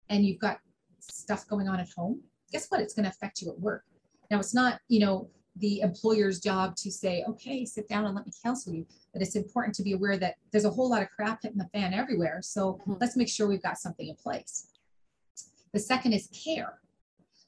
and 0.09 0.25
you've 0.25 0.41
got 0.41 0.59
stuff 0.99 1.47
going 1.47 1.69
on 1.69 1.81
at 1.81 1.89
home, 1.97 2.21
guess 2.51 2.67
what? 2.69 2.81
It's 2.81 2.95
going 2.95 3.05
to 3.05 3.11
affect 3.11 3.41
you 3.41 3.51
at 3.51 3.61
work. 3.61 3.85
Now, 4.31 4.41
it's 4.41 4.55
not, 4.55 4.81
you 4.89 5.01
know, 5.01 5.29
the 5.57 5.81
employer's 5.81 6.41
job 6.41 6.77
to 6.77 6.91
say, 6.91 7.25
okay, 7.29 7.65
sit 7.65 7.89
down 7.89 8.05
and 8.07 8.15
let 8.15 8.27
me 8.27 8.33
counsel 8.43 8.73
you. 8.73 8.87
But 9.13 9.23
it's 9.23 9.37
important 9.37 9.75
to 9.77 9.83
be 9.83 9.93
aware 9.93 10.17
that 10.17 10.37
there's 10.51 10.65
a 10.65 10.71
whole 10.71 10.91
lot 10.91 11.03
of 11.03 11.11
crap 11.11 11.43
hitting 11.43 11.59
the 11.59 11.69
fan 11.73 11.93
everywhere. 11.93 12.41
So 12.43 12.75
mm-hmm. 12.75 12.95
let's 13.01 13.17
make 13.17 13.29
sure 13.29 13.47
we've 13.47 13.63
got 13.63 13.79
something 13.79 14.09
in 14.09 14.17
place. 14.17 14.69
The 15.73 15.81
second 15.81 16.13
is 16.13 16.29
care. 16.29 16.79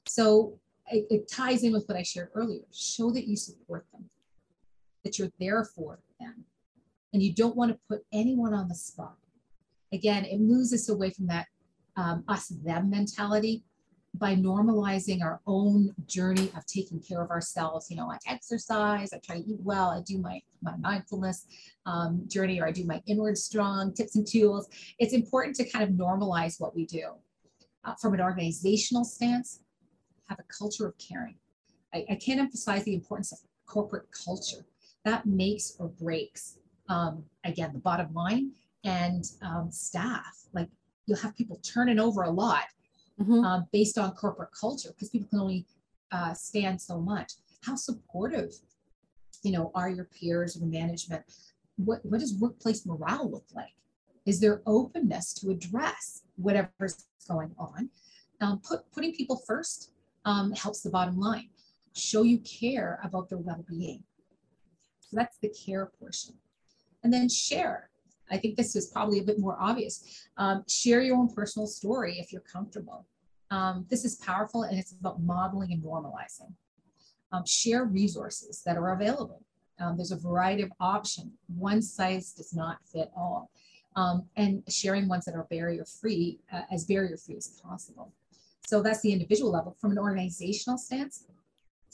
So 0.07 0.59
it, 0.91 1.07
it 1.09 1.31
ties 1.31 1.63
in 1.63 1.73
with 1.73 1.87
what 1.87 1.97
I 1.97 2.03
shared 2.03 2.29
earlier. 2.35 2.61
Show 2.71 3.11
that 3.11 3.27
you 3.27 3.35
support 3.35 3.85
them, 3.91 4.09
that 5.03 5.17
you're 5.17 5.31
there 5.39 5.63
for 5.63 5.99
them, 6.19 6.45
and 7.13 7.23
you 7.23 7.33
don't 7.33 7.55
want 7.55 7.71
to 7.71 7.79
put 7.89 8.05
anyone 8.11 8.53
on 8.53 8.67
the 8.67 8.75
spot. 8.75 9.15
Again, 9.93 10.25
it 10.25 10.39
moves 10.39 10.73
us 10.73 10.89
away 10.89 11.11
from 11.11 11.27
that 11.27 11.47
um, 11.97 12.23
us 12.27 12.47
them 12.47 12.89
mentality 12.89 13.63
by 14.13 14.35
normalizing 14.35 15.21
our 15.21 15.41
own 15.45 15.93
journey 16.05 16.49
of 16.55 16.65
taking 16.65 17.01
care 17.01 17.21
of 17.21 17.29
ourselves. 17.31 17.87
You 17.89 17.97
know, 17.97 18.09
I 18.11 18.17
exercise, 18.27 19.11
I 19.13 19.19
try 19.19 19.41
to 19.41 19.45
eat 19.45 19.59
well, 19.61 19.89
I 19.89 20.01
do 20.01 20.17
my, 20.17 20.41
my 20.61 20.75
mindfulness 20.77 21.47
um, 21.85 22.23
journey, 22.27 22.61
or 22.61 22.67
I 22.67 22.71
do 22.71 22.85
my 22.85 23.01
inward 23.07 23.37
strong 23.37 23.93
tips 23.93 24.15
and 24.15 24.25
tools. 24.25 24.67
It's 24.99 25.13
important 25.13 25.55
to 25.57 25.69
kind 25.69 25.83
of 25.83 25.91
normalize 25.91 26.59
what 26.59 26.75
we 26.75 26.85
do. 26.85 27.11
Uh, 27.83 27.93
from 28.01 28.15
an 28.15 28.21
organizational 28.21 29.03
stance, 29.03 29.59
have 30.29 30.39
a 30.39 30.43
culture 30.43 30.87
of 30.87 30.97
caring. 30.97 31.35
I, 31.93 32.05
I 32.09 32.15
can't 32.15 32.39
emphasize 32.39 32.83
the 32.83 32.93
importance 32.93 33.31
of 33.31 33.39
corporate 33.65 34.07
culture. 34.11 34.65
That 35.03 35.25
makes 35.25 35.75
or 35.79 35.87
breaks, 35.87 36.57
um, 36.89 37.23
again, 37.43 37.71
the 37.73 37.79
bottom 37.79 38.13
line 38.13 38.51
and 38.83 39.23
um, 39.41 39.71
staff. 39.71 40.45
Like 40.53 40.69
you'll 41.05 41.19
have 41.19 41.35
people 41.35 41.59
turning 41.63 41.99
over 41.99 42.23
a 42.23 42.29
lot 42.29 42.65
mm-hmm. 43.19 43.43
uh, 43.43 43.61
based 43.71 43.97
on 43.97 44.11
corporate 44.11 44.51
culture 44.59 44.89
because 44.89 45.09
people 45.09 45.27
can 45.29 45.39
only 45.39 45.65
uh, 46.11 46.33
stand 46.33 46.81
so 46.81 46.99
much. 46.99 47.33
How 47.63 47.75
supportive, 47.75 48.51
you 49.43 49.51
know, 49.51 49.71
are 49.75 49.89
your 49.89 50.05
peers 50.05 50.59
or 50.59 50.65
management? 50.65 51.23
What, 51.77 52.05
what 52.05 52.19
does 52.19 52.33
workplace 52.35 52.85
morale 52.85 53.29
look 53.29 53.45
like? 53.53 53.73
Is 54.25 54.39
there 54.39 54.61
openness 54.65 55.33
to 55.35 55.51
address 55.51 56.23
whatever's 56.35 57.05
going 57.27 57.51
on? 57.57 57.89
Um, 58.41 58.59
put, 58.59 58.91
putting 58.91 59.13
people 59.13 59.41
first 59.47 59.91
um, 60.25 60.51
helps 60.51 60.81
the 60.81 60.89
bottom 60.89 61.19
line. 61.19 61.49
Show 61.95 62.23
you 62.23 62.39
care 62.39 62.99
about 63.03 63.29
their 63.29 63.37
well-being. 63.37 64.03
So 64.99 65.15
that's 65.15 65.37
the 65.37 65.49
care 65.49 65.91
portion. 65.99 66.33
And 67.03 67.13
then 67.13 67.29
share. 67.29 67.89
I 68.29 68.37
think 68.37 68.57
this 68.57 68.75
is 68.75 68.87
probably 68.87 69.19
a 69.19 69.23
bit 69.23 69.39
more 69.39 69.55
obvious. 69.59 70.27
Um, 70.37 70.63
share 70.67 71.01
your 71.01 71.15
own 71.15 71.33
personal 71.33 71.67
story 71.67 72.17
if 72.19 72.31
you're 72.31 72.41
comfortable. 72.41 73.05
Um, 73.51 73.85
this 73.89 74.03
is 74.03 74.15
powerful 74.15 74.63
and 74.63 74.79
it's 74.79 74.91
about 74.91 75.21
modeling 75.21 75.71
and 75.71 75.83
normalizing. 75.83 76.51
Um, 77.31 77.45
share 77.45 77.85
resources 77.85 78.63
that 78.65 78.77
are 78.77 78.93
available. 78.93 79.43
Um, 79.79 79.97
there's 79.97 80.11
a 80.11 80.17
variety 80.17 80.63
of 80.63 80.71
options. 80.79 81.33
One 81.55 81.81
size 81.81 82.31
does 82.31 82.53
not 82.53 82.79
fit 82.91 83.11
all. 83.15 83.51
Um, 83.95 84.25
and 84.35 84.63
sharing 84.67 85.07
ones 85.07 85.25
that 85.25 85.35
are 85.35 85.47
barrier 85.49 85.85
free, 85.85 86.39
uh, 86.51 86.61
as 86.71 86.85
barrier 86.85 87.17
free 87.17 87.37
as 87.37 87.47
possible. 87.47 88.11
So 88.67 88.81
that's 88.81 89.01
the 89.01 89.11
individual 89.11 89.51
level. 89.51 89.75
From 89.79 89.91
an 89.91 89.99
organizational 89.99 90.77
stance, 90.77 91.25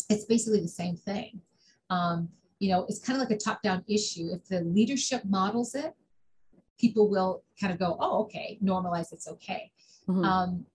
it's 0.10 0.26
basically 0.26 0.62
the 0.62 0.68
same 0.68 0.96
thing. 0.96 1.42
Um, 1.90 2.30
you 2.60 2.70
know, 2.70 2.86
it's 2.88 3.00
kind 3.00 3.22
of 3.22 3.28
like 3.28 3.36
a 3.36 3.42
top-down 3.42 3.84
issue. 3.88 4.30
If 4.32 4.48
the 4.48 4.62
leadership 4.62 5.24
models 5.26 5.76
it, 5.76 5.94
people 6.80 7.10
will 7.10 7.44
kind 7.60 7.74
of 7.74 7.80
go, 7.80 7.98
oh, 8.00 8.22
okay, 8.24 8.58
normalize 8.64 9.12
it's 9.12 9.28
okay. 9.28 9.72
Mm-hmm. 10.08 10.24
Um, 10.24 10.66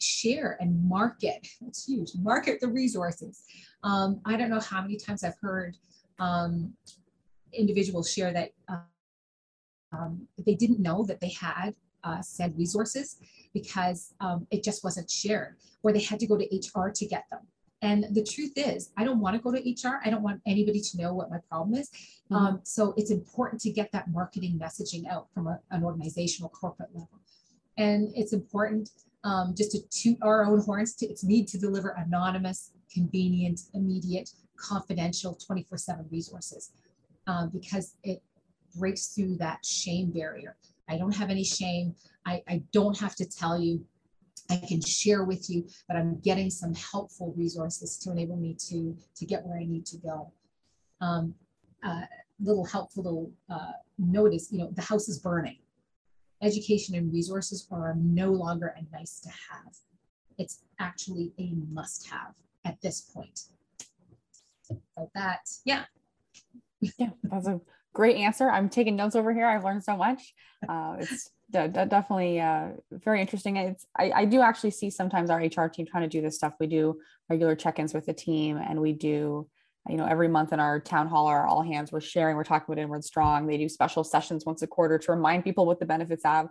share 0.00 0.56
and 0.60 0.82
market, 0.88 1.46
it's 1.66 1.86
huge, 1.86 2.10
market 2.18 2.60
the 2.60 2.68
resources. 2.68 3.44
Um, 3.84 4.20
I 4.24 4.36
don't 4.36 4.50
know 4.50 4.60
how 4.60 4.82
many 4.82 4.96
times 4.96 5.24
I've 5.24 5.38
heard 5.40 5.76
um, 6.18 6.72
individuals 7.52 8.10
share 8.10 8.32
that 8.32 8.50
uh, 8.68 8.78
um, 9.92 10.26
they 10.46 10.54
didn't 10.54 10.80
know 10.80 11.04
that 11.04 11.20
they 11.20 11.30
had 11.30 11.74
uh, 12.04 12.20
said 12.22 12.56
resources 12.56 13.16
because 13.52 14.14
um, 14.20 14.46
it 14.50 14.62
just 14.62 14.82
wasn't 14.82 15.10
shared, 15.10 15.56
or 15.82 15.92
they 15.92 16.00
had 16.00 16.18
to 16.20 16.26
go 16.26 16.36
to 16.36 16.44
HR 16.44 16.90
to 16.90 17.06
get 17.06 17.24
them. 17.30 17.40
And 17.82 18.06
the 18.12 18.22
truth 18.22 18.52
is, 18.54 18.92
I 18.96 19.04
don't 19.04 19.18
want 19.18 19.34
to 19.34 19.42
go 19.42 19.50
to 19.50 19.58
HR. 19.58 20.00
I 20.04 20.10
don't 20.10 20.22
want 20.22 20.40
anybody 20.46 20.80
to 20.80 20.96
know 20.98 21.14
what 21.14 21.30
my 21.30 21.38
problem 21.50 21.74
is. 21.74 21.90
Mm-hmm. 21.90 22.34
Um, 22.34 22.60
so 22.62 22.94
it's 22.96 23.10
important 23.10 23.60
to 23.62 23.70
get 23.70 23.90
that 23.92 24.08
marketing 24.08 24.58
messaging 24.62 25.08
out 25.10 25.26
from 25.34 25.48
a, 25.48 25.58
an 25.72 25.82
organizational 25.82 26.48
corporate 26.48 26.90
level. 26.94 27.20
And 27.76 28.12
it's 28.14 28.32
important 28.32 28.90
um, 29.24 29.54
just 29.56 29.72
to 29.72 29.80
toot 29.90 30.18
our 30.22 30.44
own 30.44 30.60
horns 30.60 30.94
to 30.96 31.06
its 31.06 31.24
need 31.24 31.48
to 31.48 31.58
deliver 31.58 31.90
anonymous, 31.90 32.70
convenient, 32.92 33.60
immediate, 33.74 34.30
confidential 34.56 35.34
24 35.34 35.78
7 35.78 36.06
resources 36.10 36.70
um, 37.26 37.50
because 37.50 37.96
it 38.04 38.22
breaks 38.76 39.08
through 39.08 39.36
that 39.36 39.64
shame 39.64 40.10
barrier. 40.10 40.56
I 40.88 40.98
don't 40.98 41.14
have 41.14 41.30
any 41.30 41.44
shame. 41.44 41.94
I, 42.26 42.42
I 42.48 42.62
don't 42.72 42.98
have 42.98 43.14
to 43.16 43.24
tell 43.24 43.60
you. 43.60 43.84
I 44.50 44.56
can 44.68 44.82
share 44.82 45.24
with 45.24 45.48
you 45.48 45.66
that 45.88 45.96
I'm 45.96 46.20
getting 46.20 46.50
some 46.50 46.74
helpful 46.74 47.32
resources 47.36 47.96
to 47.98 48.10
enable 48.10 48.36
me 48.36 48.56
to, 48.68 48.96
to 49.16 49.24
get 49.24 49.44
where 49.44 49.56
I 49.58 49.64
need 49.64 49.86
to 49.86 49.98
go. 49.98 50.32
Um, 51.00 51.34
uh, 51.82 52.02
little 52.40 52.64
helpful 52.64 53.04
little 53.04 53.32
uh, 53.48 53.72
notice, 53.98 54.50
you 54.50 54.58
know, 54.58 54.70
the 54.72 54.82
house 54.82 55.08
is 55.08 55.18
burning. 55.18 55.58
Education 56.42 56.96
and 56.96 57.12
resources 57.12 57.66
are 57.70 57.94
no 57.98 58.30
longer 58.30 58.74
a 58.76 58.96
nice 58.96 59.20
to 59.20 59.28
have. 59.28 59.76
It's 60.38 60.64
actually 60.80 61.32
a 61.38 61.52
must 61.70 62.08
have 62.10 62.34
at 62.64 62.80
this 62.82 63.00
point. 63.00 63.42
So 64.64 65.10
that, 65.14 65.48
yeah. 65.64 65.84
Yeah, 66.98 67.10
that's 67.22 67.46
a 67.46 67.60
great 67.92 68.16
answer. 68.16 68.50
I'm 68.50 68.68
taking 68.68 68.96
notes 68.96 69.16
over 69.16 69.32
here. 69.32 69.46
I've 69.46 69.64
learned 69.64 69.84
so 69.84 69.96
much. 69.96 70.34
Uh, 70.68 70.96
it's 71.00 71.30
d- 71.50 71.68
d- 71.68 71.84
definitely 71.86 72.40
uh, 72.40 72.68
very 72.90 73.20
interesting. 73.20 73.56
It's 73.56 73.86
I, 73.98 74.12
I, 74.14 74.24
do 74.24 74.40
actually 74.40 74.70
see 74.70 74.90
sometimes 74.90 75.30
our 75.30 75.38
HR 75.38 75.68
team 75.68 75.86
trying 75.86 76.04
to 76.04 76.08
do 76.08 76.22
this 76.22 76.36
stuff. 76.36 76.54
We 76.58 76.66
do 76.66 77.00
regular 77.28 77.56
check-ins 77.56 77.92
with 77.92 78.06
the 78.06 78.14
team, 78.14 78.56
and 78.56 78.80
we 78.80 78.92
do 78.92 79.48
you 79.88 79.96
know 79.96 80.06
every 80.06 80.28
month 80.28 80.52
in 80.52 80.60
our 80.60 80.78
town 80.80 81.08
hall 81.08 81.26
or 81.26 81.38
our 81.38 81.46
all 81.46 81.62
hands 81.62 81.90
we're 81.90 82.00
sharing 82.00 82.36
we're 82.36 82.44
talking 82.44 82.72
about 82.72 82.80
inward 82.80 83.04
strong 83.04 83.46
they 83.46 83.58
do 83.58 83.68
special 83.68 84.04
sessions 84.04 84.46
once 84.46 84.62
a 84.62 84.66
quarter 84.66 84.98
to 84.98 85.12
remind 85.12 85.44
people 85.44 85.66
what 85.66 85.80
the 85.80 85.86
benefits 85.86 86.24
have 86.24 86.48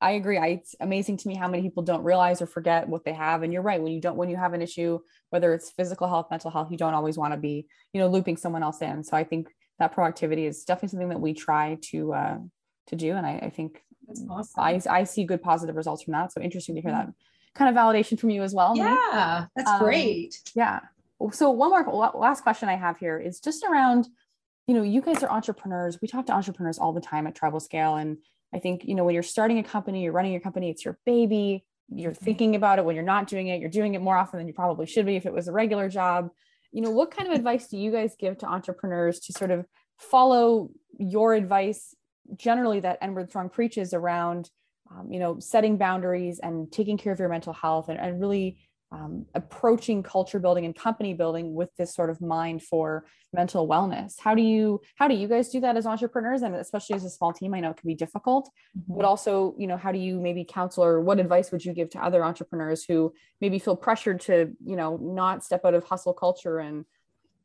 i 0.00 0.12
agree 0.12 0.38
I, 0.38 0.46
it's 0.46 0.74
amazing 0.80 1.18
to 1.18 1.28
me 1.28 1.36
how 1.36 1.48
many 1.48 1.62
people 1.62 1.82
don't 1.82 2.02
realize 2.02 2.40
or 2.40 2.46
forget 2.46 2.88
what 2.88 3.04
they 3.04 3.12
have 3.12 3.42
and 3.42 3.52
you're 3.52 3.62
right 3.62 3.82
when 3.82 3.92
you 3.92 4.00
don't 4.00 4.16
when 4.16 4.30
you 4.30 4.36
have 4.36 4.54
an 4.54 4.62
issue 4.62 4.98
whether 5.28 5.52
it's 5.52 5.70
physical 5.70 6.08
health 6.08 6.28
mental 6.30 6.50
health 6.50 6.68
you 6.70 6.78
don't 6.78 6.94
always 6.94 7.18
want 7.18 7.34
to 7.34 7.38
be 7.38 7.66
you 7.92 8.00
know 8.00 8.08
looping 8.08 8.36
someone 8.36 8.62
else 8.62 8.80
in 8.80 9.04
so 9.04 9.16
i 9.16 9.24
think 9.24 9.48
that 9.80 9.96
proactivity 9.96 10.46
is 10.46 10.64
definitely 10.64 10.90
something 10.90 11.08
that 11.08 11.20
we 11.20 11.34
try 11.34 11.78
to 11.90 12.12
uh, 12.12 12.38
to 12.86 12.96
do, 12.96 13.16
and 13.16 13.26
I, 13.26 13.40
I 13.42 13.50
think 13.50 13.82
awesome. 14.28 14.62
I 14.62 14.80
I 14.88 15.04
see 15.04 15.24
good 15.24 15.42
positive 15.42 15.74
results 15.74 16.04
from 16.04 16.12
that. 16.12 16.32
So 16.32 16.40
interesting 16.40 16.76
to 16.76 16.80
hear 16.80 16.92
that 16.92 17.08
kind 17.54 17.76
of 17.76 17.82
validation 17.82 18.18
from 18.18 18.30
you 18.30 18.42
as 18.42 18.54
well. 18.54 18.76
Yeah, 18.76 19.46
that's 19.56 19.70
um, 19.70 19.80
great. 19.80 20.40
Yeah. 20.54 20.80
So 21.32 21.50
one 21.50 21.70
more 21.70 22.12
last 22.14 22.42
question 22.42 22.68
I 22.68 22.76
have 22.76 22.98
here 22.98 23.18
is 23.18 23.40
just 23.40 23.64
around, 23.64 24.08
you 24.66 24.74
know, 24.74 24.82
you 24.82 25.02
guys 25.02 25.22
are 25.22 25.30
entrepreneurs. 25.30 25.98
We 26.00 26.08
talk 26.08 26.26
to 26.26 26.32
entrepreneurs 26.32 26.78
all 26.78 26.92
the 26.92 27.00
time 27.00 27.26
at 27.26 27.34
Tribal 27.34 27.60
Scale, 27.60 27.96
and 27.96 28.18
I 28.54 28.58
think 28.58 28.84
you 28.84 28.94
know 28.94 29.04
when 29.04 29.14
you're 29.14 29.22
starting 29.22 29.58
a 29.58 29.64
company, 29.64 30.04
you're 30.04 30.12
running 30.12 30.32
your 30.32 30.42
company, 30.42 30.70
it's 30.70 30.84
your 30.84 30.98
baby. 31.06 31.64
You're 31.92 32.12
mm-hmm. 32.12 32.24
thinking 32.24 32.54
about 32.54 32.78
it 32.78 32.84
when 32.84 32.94
you're 32.94 33.04
not 33.04 33.28
doing 33.28 33.48
it. 33.48 33.60
You're 33.60 33.70
doing 33.70 33.94
it 33.94 34.02
more 34.02 34.16
often 34.16 34.38
than 34.38 34.46
you 34.46 34.54
probably 34.54 34.86
should 34.86 35.06
be 35.06 35.16
if 35.16 35.26
it 35.26 35.32
was 35.32 35.48
a 35.48 35.52
regular 35.52 35.88
job 35.88 36.30
you 36.72 36.80
know 36.80 36.90
what 36.90 37.10
kind 37.10 37.28
of 37.28 37.34
advice 37.34 37.68
do 37.68 37.76
you 37.76 37.90
guys 37.90 38.14
give 38.18 38.38
to 38.38 38.46
entrepreneurs 38.46 39.20
to 39.20 39.32
sort 39.32 39.50
of 39.50 39.66
follow 39.98 40.68
your 40.98 41.34
advice 41.34 41.94
generally 42.36 42.80
that 42.80 42.98
Inward 43.02 43.30
Strong 43.30 43.50
preaches 43.50 43.92
around 43.92 44.50
um, 44.90 45.10
you 45.10 45.18
know 45.18 45.38
setting 45.38 45.76
boundaries 45.76 46.40
and 46.42 46.70
taking 46.70 46.98
care 46.98 47.12
of 47.12 47.18
your 47.18 47.28
mental 47.28 47.52
health 47.52 47.88
and, 47.88 47.98
and 47.98 48.20
really 48.20 48.58
um, 48.92 49.26
approaching 49.34 50.02
culture 50.02 50.38
building 50.38 50.64
and 50.64 50.74
company 50.74 51.14
building 51.14 51.54
with 51.54 51.70
this 51.76 51.94
sort 51.94 52.10
of 52.10 52.20
mind 52.20 52.62
for 52.62 53.06
mental 53.32 53.68
wellness. 53.68 54.14
How 54.18 54.34
do 54.34 54.42
you 54.42 54.80
how 54.96 55.06
do 55.06 55.14
you 55.14 55.28
guys 55.28 55.50
do 55.50 55.60
that 55.60 55.76
as 55.76 55.86
entrepreneurs? 55.86 56.42
And 56.42 56.56
especially 56.56 56.96
as 56.96 57.04
a 57.04 57.10
small 57.10 57.32
team 57.32 57.54
i 57.54 57.60
know 57.60 57.70
it 57.70 57.76
can 57.76 57.88
be 57.88 57.94
difficult 57.94 58.50
mm-hmm. 58.76 58.96
but 58.96 59.04
also 59.04 59.54
you 59.58 59.66
know 59.66 59.76
how 59.76 59.92
do 59.92 59.98
you 59.98 60.20
maybe 60.20 60.44
counsel 60.44 60.84
or 60.84 61.00
what 61.00 61.18
advice 61.18 61.50
would 61.50 61.64
you 61.64 61.72
give 61.72 61.90
to 61.90 62.02
other 62.02 62.24
entrepreneurs 62.24 62.84
who 62.84 63.12
maybe 63.40 63.58
feel 63.58 63.76
pressured 63.76 64.20
to 64.20 64.52
you 64.64 64.76
know 64.76 64.96
not 64.96 65.44
step 65.44 65.64
out 65.64 65.74
of 65.74 65.84
hustle 65.84 66.12
culture 66.12 66.58
and 66.58 66.84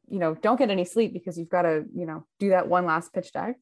you 0.08 0.20
know 0.20 0.36
don't 0.36 0.58
get 0.58 0.70
any 0.70 0.86
sleep 0.86 1.14
because 1.14 1.38
you've 1.38 1.50
got 1.50 1.64
to 1.64 1.86
you 1.94 2.06
know 2.06 2.26
do 2.40 2.50
that 2.50 2.68
one 2.68 2.86
last 2.86 3.14
pitch 3.14 3.32
deck? 3.32 3.56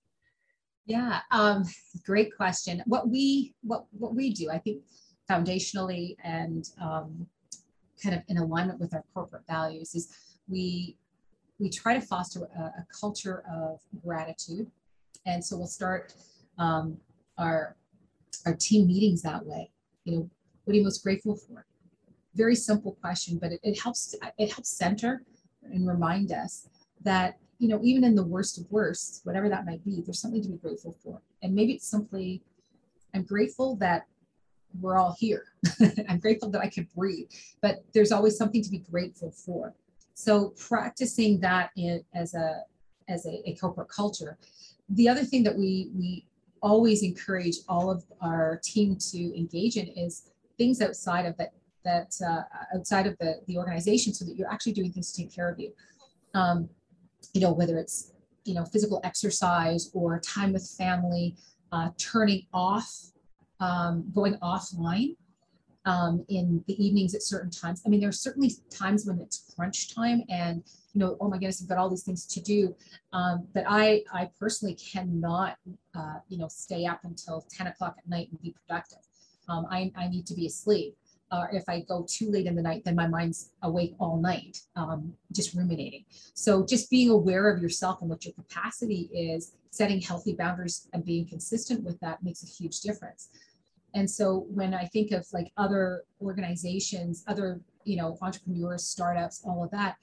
Yeah 0.85 1.21
um, 1.31 1.63
great 2.05 2.35
question. 2.35 2.81
What 2.85 3.09
we 3.09 3.55
what 3.61 3.85
what 3.91 4.15
we 4.15 4.33
do 4.33 4.49
i 4.49 4.57
think 4.57 4.83
foundationally 5.29 6.15
and 6.23 6.65
um, 6.81 7.27
kind 8.03 8.15
of 8.15 8.21
in 8.27 8.37
alignment 8.37 8.79
with 8.79 8.93
our 8.93 9.03
corporate 9.13 9.47
values 9.47 9.95
is 9.95 10.15
we 10.47 10.97
we 11.59 11.69
try 11.69 11.93
to 11.93 12.01
foster 12.01 12.49
a, 12.57 12.61
a 12.61 12.85
culture 12.99 13.43
of 13.49 13.79
gratitude. 14.03 14.69
And 15.25 15.43
so 15.43 15.55
we'll 15.55 15.67
start 15.67 16.13
um, 16.57 16.97
our 17.37 17.75
our 18.45 18.55
team 18.55 18.87
meetings 18.87 19.21
that 19.21 19.45
way. 19.45 19.71
You 20.03 20.15
know 20.15 20.29
what 20.65 20.73
are 20.73 20.77
you 20.77 20.83
most 20.83 21.03
grateful 21.03 21.35
for? 21.35 21.65
Very 22.35 22.55
simple 22.55 22.93
question 22.99 23.37
but 23.37 23.51
it, 23.51 23.59
it 23.63 23.79
helps 23.79 24.15
it 24.37 24.51
helps 24.51 24.69
center 24.69 25.23
and 25.63 25.87
remind 25.87 26.31
us 26.31 26.67
that 27.01 27.37
you 27.59 27.69
know 27.69 27.79
even 27.83 28.03
in 28.03 28.15
the 28.15 28.23
worst 28.23 28.57
of 28.57 28.69
worst 28.69 29.21
whatever 29.23 29.47
that 29.49 29.65
might 29.65 29.83
be 29.85 30.01
there's 30.01 30.19
something 30.19 30.41
to 30.41 30.49
be 30.49 30.57
grateful 30.57 30.95
for. 31.03 31.21
And 31.41 31.53
maybe 31.53 31.73
it's 31.73 31.87
simply 31.87 32.41
i'm 33.13 33.23
grateful 33.23 33.75
that 33.75 34.07
we're 34.79 34.97
all 34.97 35.15
here. 35.19 35.45
I'm 36.09 36.19
grateful 36.19 36.49
that 36.49 36.61
I 36.61 36.69
could 36.69 36.87
breathe, 36.93 37.29
but 37.61 37.83
there's 37.93 38.11
always 38.11 38.37
something 38.37 38.63
to 38.63 38.69
be 38.69 38.79
grateful 38.79 39.31
for. 39.31 39.73
So 40.13 40.49
practicing 40.57 41.39
that 41.41 41.71
in, 41.75 42.03
as 42.13 42.33
a 42.33 42.63
as 43.09 43.25
a, 43.25 43.49
a 43.49 43.55
corporate 43.55 43.89
culture. 43.89 44.37
The 44.89 45.09
other 45.09 45.23
thing 45.23 45.43
that 45.43 45.55
we 45.55 45.89
we 45.95 46.25
always 46.61 47.03
encourage 47.03 47.57
all 47.67 47.91
of 47.91 48.03
our 48.21 48.59
team 48.63 48.95
to 49.11 49.37
engage 49.37 49.75
in 49.77 49.87
is 49.87 50.29
things 50.57 50.81
outside 50.81 51.25
of 51.25 51.37
that 51.37 51.53
that 51.83 52.15
uh, 52.25 52.43
outside 52.75 53.07
of 53.07 53.17
the 53.19 53.41
the 53.47 53.57
organization, 53.57 54.13
so 54.13 54.25
that 54.25 54.35
you're 54.35 54.51
actually 54.51 54.73
doing 54.73 54.91
things 54.91 55.11
to 55.11 55.21
take 55.21 55.33
care 55.33 55.49
of 55.49 55.59
you. 55.59 55.73
Um, 56.33 56.69
you 57.33 57.41
know, 57.41 57.51
whether 57.51 57.77
it's 57.77 58.13
you 58.45 58.53
know 58.53 58.65
physical 58.65 59.01
exercise 59.03 59.89
or 59.93 60.19
time 60.19 60.53
with 60.53 60.67
family, 60.77 61.35
uh, 61.71 61.89
turning 61.97 62.45
off 62.53 63.12
um, 63.59 64.05
going 64.13 64.35
offline 64.39 65.15
um, 65.85 66.25
in 66.29 66.63
the 66.67 66.83
evenings 66.83 67.13
at 67.13 67.23
certain 67.23 67.49
times. 67.49 67.81
I 67.85 67.89
mean, 67.89 67.99
there 67.99 68.09
are 68.09 68.13
certainly 68.13 68.51
times 68.69 69.05
when 69.05 69.19
it's 69.19 69.53
crunch 69.55 69.93
time 69.93 70.23
and, 70.29 70.63
you 70.93 70.99
know, 70.99 71.17
oh 71.19 71.27
my 71.27 71.37
goodness, 71.37 71.61
I've 71.61 71.69
got 71.69 71.77
all 71.77 71.89
these 71.89 72.03
things 72.03 72.25
to 72.27 72.41
do. 72.41 72.75
Um, 73.11 73.47
but 73.53 73.65
I, 73.67 74.03
I 74.13 74.29
personally 74.39 74.75
cannot, 74.75 75.57
uh, 75.95 76.15
you 76.29 76.37
know, 76.37 76.47
stay 76.47 76.85
up 76.85 77.01
until 77.03 77.45
10 77.49 77.67
o'clock 77.67 77.95
at 77.97 78.07
night 78.07 78.29
and 78.31 78.41
be 78.41 78.55
productive. 78.65 78.99
Um, 79.49 79.67
I, 79.69 79.91
I 79.95 80.07
need 80.07 80.25
to 80.27 80.33
be 80.33 80.45
asleep. 80.45 80.95
Uh, 81.31 81.47
if 81.51 81.63
I 81.67 81.81
go 81.81 82.05
too 82.07 82.29
late 82.29 82.45
in 82.45 82.55
the 82.55 82.61
night, 82.61 82.83
then 82.85 82.95
my 82.95 83.07
mind's 83.07 83.49
awake 83.63 83.95
all 83.99 84.21
night, 84.21 84.59
um, 84.75 85.13
just 85.31 85.55
ruminating. 85.55 86.05
So 86.35 86.63
just 86.63 86.91
being 86.91 87.09
aware 87.09 87.49
of 87.49 87.61
yourself 87.61 88.01
and 88.01 88.09
what 88.09 88.23
your 88.23 88.35
capacity 88.35 89.09
is, 89.11 89.53
setting 89.73 89.99
healthy 89.99 90.35
boundaries 90.35 90.87
and 90.93 91.03
being 91.03 91.25
consistent 91.27 91.83
with 91.83 91.99
that 91.99 92.21
makes 92.21 92.43
a 92.43 92.45
huge 92.45 92.81
difference. 92.81 93.29
And 93.95 94.07
so 94.07 94.45
when 94.49 94.71
I 94.71 94.85
think 94.85 95.11
of 95.11 95.25
like 95.33 95.51
other 95.57 96.03
organizations, 96.21 97.23
other, 97.27 97.59
you 97.83 97.97
know, 97.97 98.15
entrepreneurs, 98.21 98.83
startups, 98.85 99.41
all 99.43 99.63
of 99.63 99.71
that, 99.71 99.95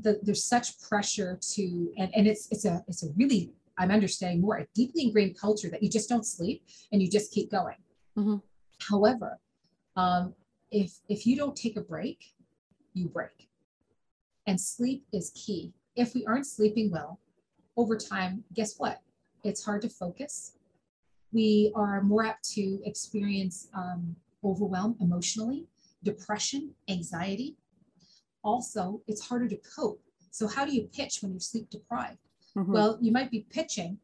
the, 0.00 0.18
there's 0.22 0.46
such 0.46 0.80
pressure 0.80 1.38
to, 1.52 1.92
and, 1.98 2.10
and 2.14 2.26
it's, 2.26 2.48
it's 2.50 2.64
a, 2.64 2.82
it's 2.88 3.02
a 3.02 3.08
really, 3.14 3.52
I'm 3.76 3.90
understanding 3.90 4.40
more, 4.40 4.56
a 4.56 4.66
deeply 4.74 5.02
ingrained 5.02 5.38
culture 5.38 5.68
that 5.68 5.82
you 5.82 5.90
just 5.90 6.08
don't 6.08 6.24
sleep 6.24 6.64
and 6.90 7.02
you 7.02 7.10
just 7.10 7.32
keep 7.32 7.50
going. 7.50 7.76
Mm-hmm. 8.16 8.36
However, 8.90 9.38
um, 9.94 10.32
if, 10.70 11.00
if 11.10 11.26
you 11.26 11.36
don't 11.36 11.54
take 11.54 11.76
a 11.76 11.82
break, 11.82 12.32
you 12.94 13.08
break. 13.08 13.50
And 14.46 14.58
sleep 14.58 15.04
is 15.12 15.32
key. 15.34 15.74
If 15.96 16.14
we 16.14 16.24
aren't 16.24 16.46
sleeping 16.46 16.90
well 16.90 17.18
over 17.76 17.96
time, 17.96 18.44
guess 18.54 18.78
what? 18.78 19.00
It's 19.44 19.64
hard 19.64 19.82
to 19.82 19.88
focus 19.88 20.52
we 21.32 21.72
are 21.74 22.02
more 22.02 22.24
apt 22.26 22.48
to 22.50 22.80
experience 22.84 23.68
um, 23.74 24.14
overwhelm 24.44 24.96
emotionally, 25.00 25.66
depression, 26.04 26.74
anxiety. 26.88 27.56
Also, 28.44 29.00
it's 29.08 29.26
harder 29.26 29.48
to 29.48 29.58
cope. 29.76 30.00
So, 30.30 30.46
how 30.46 30.64
do 30.64 30.74
you 30.74 30.88
pitch 30.94 31.18
when 31.22 31.32
you're 31.32 31.40
sleep 31.40 31.70
deprived? 31.70 32.18
Mm-hmm. 32.56 32.72
Well, 32.72 32.98
you 33.00 33.12
might 33.12 33.30
be 33.30 33.46
pitching. 33.50 33.98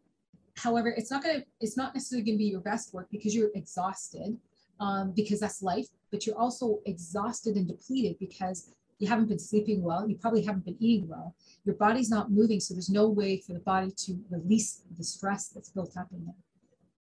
However, 0.57 0.89
it's 0.97 1.11
not 1.11 1.23
going 1.23 1.41
to, 1.41 1.47
it's 1.61 1.77
not 1.77 1.95
necessarily 1.95 2.25
going 2.25 2.37
to 2.37 2.45
be 2.45 2.51
your 2.51 2.61
best 2.61 2.93
work 2.93 3.09
because 3.11 3.35
you're 3.35 3.51
exhausted, 3.55 4.37
um, 4.81 5.13
because 5.15 5.41
that's 5.41 5.63
life, 5.63 5.87
but 6.11 6.27
you're 6.27 6.39
also 6.39 6.81
exhausted 6.87 7.57
and 7.57 7.69
depleted 7.69 8.19
because 8.19 8.71
you 8.99 9.09
haven't 9.09 9.29
been 9.29 9.39
sleeping 9.39 9.83
well. 9.83 10.09
You 10.09 10.17
probably 10.17 10.43
haven't 10.43 10.65
been 10.65 10.77
eating 10.81 11.09
well. 11.09 11.35
Your 11.65 11.77
body's 11.77 12.11
not 12.11 12.31
moving. 12.31 12.61
So, 12.61 12.75
there's 12.75 12.91
no 12.91 13.09
way 13.09 13.41
for 13.41 13.53
the 13.53 13.61
body 13.61 13.93
to 14.05 14.19
release 14.31 14.83
the 14.97 15.05
stress 15.05 15.49
that's 15.49 15.71
built 15.71 15.97
up 15.97 16.09
in 16.13 16.25
there. 16.25 16.35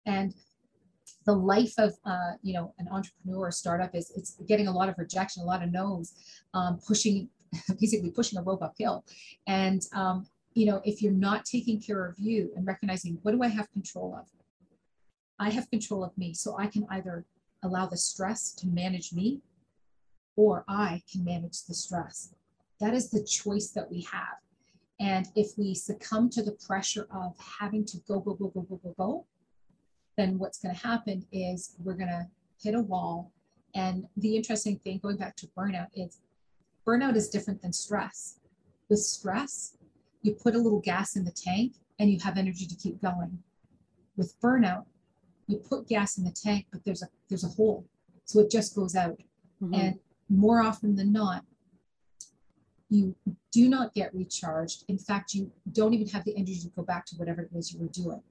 And 0.06 0.34
the 1.25 1.34
life 1.34 1.73
of 1.77 1.93
uh, 2.06 2.34
you 2.41 2.53
know 2.53 2.73
an 2.79 2.88
entrepreneur 2.89 3.47
or 3.47 3.51
startup 3.51 3.95
is 3.95 4.12
it's 4.15 4.36
getting 4.47 4.67
a 4.67 4.71
lot 4.71 4.89
of 4.89 4.95
rejection, 4.97 5.43
a 5.43 5.45
lot 5.45 5.63
of 5.63 5.71
no's, 5.71 6.13
um, 6.53 6.79
pushing 6.86 7.29
basically 7.79 8.12
pushing 8.12 8.39
a 8.39 8.41
rope 8.41 8.62
uphill. 8.62 9.06
And 9.47 9.82
um, 9.93 10.25
you 10.53 10.65
know 10.65 10.82
if 10.86 11.01
you're 11.01 11.13
not 11.13 11.45
taking 11.45 11.82
care 11.82 12.06
of 12.06 12.15
you 12.17 12.51
and 12.56 12.65
recognizing 12.65 13.19
what 13.21 13.32
do 13.32 13.43
I 13.43 13.47
have 13.47 13.71
control 13.71 14.15
of? 14.19 14.27
I 15.39 15.49
have 15.49 15.69
control 15.69 16.03
of 16.03 16.17
me, 16.17 16.34
so 16.34 16.56
I 16.58 16.67
can 16.67 16.86
either 16.89 17.25
allow 17.63 17.86
the 17.86 17.97
stress 17.97 18.53
to 18.53 18.67
manage 18.67 19.13
me, 19.13 19.41
or 20.36 20.63
I 20.67 21.02
can 21.12 21.24
manage 21.24 21.63
the 21.65 21.74
stress. 21.74 22.34
That 22.80 22.93
is 22.93 23.10
the 23.10 23.24
choice 23.24 23.69
that 23.72 23.89
we 23.89 24.02
have. 24.12 24.38
And 25.00 25.28
if 25.36 25.58
we 25.58 25.74
succumb 25.74 26.30
to 26.32 26.43
the 26.43 26.54
pressure 26.65 27.08
of 27.13 27.36
having 27.60 27.86
to 27.86 27.98
go, 28.08 28.19
go, 28.19 28.34
go, 28.34 28.48
go, 28.48 28.62
go, 28.62 28.80
go, 28.84 28.96
go, 28.98 29.26
then 30.17 30.38
what's 30.38 30.60
going 30.60 30.76
to 30.76 30.88
happen 30.88 31.26
is 31.32 31.76
we're 31.84 31.96
going 31.96 32.10
to 32.10 32.28
hit 32.62 32.76
a 32.76 32.82
wall. 32.82 33.32
And 33.76 34.06
the 34.17 34.36
interesting 34.36 34.78
thing, 34.80 35.00
going 35.02 35.17
back 35.17 35.36
to 35.38 35.48
burnout, 35.58 35.88
is 35.96 36.19
burnout 36.86 37.15
is 37.15 37.30
different 37.30 37.62
than 37.62 37.74
stress. 37.74 38.39
With 38.89 39.00
stress, 39.00 39.78
you 40.22 40.34
put 40.34 40.56
a 40.56 40.60
little 40.60 40.80
gas 40.80 41.15
in 41.15 41.26
the 41.26 41.32
tank 41.32 41.74
and 42.00 42.12
you 42.12 42.19
have 42.24 42.38
energy 42.38 42.65
to 42.65 42.76
keep 42.76 43.02
going. 43.02 43.39
With 44.15 44.39
burnout, 44.41 44.86
you 45.48 45.58
put 45.58 45.88
gas 45.88 46.17
in 46.17 46.24
the 46.24 46.32
tank, 46.32 46.67
but 46.72 46.84
there's 46.86 47.02
a 47.02 47.08
there's 47.30 47.43
a 47.43 47.50
hole, 47.50 47.86
so 48.26 48.39
it 48.39 48.52
just 48.52 48.76
goes 48.76 48.96
out. 48.96 49.19
Mm-hmm. 49.62 49.74
And 49.74 50.00
more 50.29 50.62
often 50.62 50.95
than 50.95 51.12
not, 51.12 51.43
you 52.89 53.15
do 53.51 53.69
not 53.69 53.93
get 53.93 54.13
recharged. 54.13 54.83
In 54.88 54.97
fact, 54.97 55.33
you 55.33 55.51
don't 55.71 55.93
even 55.93 56.07
have 56.09 56.25
the 56.25 56.36
energy 56.36 56.59
to 56.59 56.69
go 56.69 56.83
back 56.83 57.05
to 57.07 57.15
whatever 57.15 57.41
it 57.41 57.49
was 57.51 57.73
you 57.73 57.79
were 57.79 57.88
doing 57.88 58.21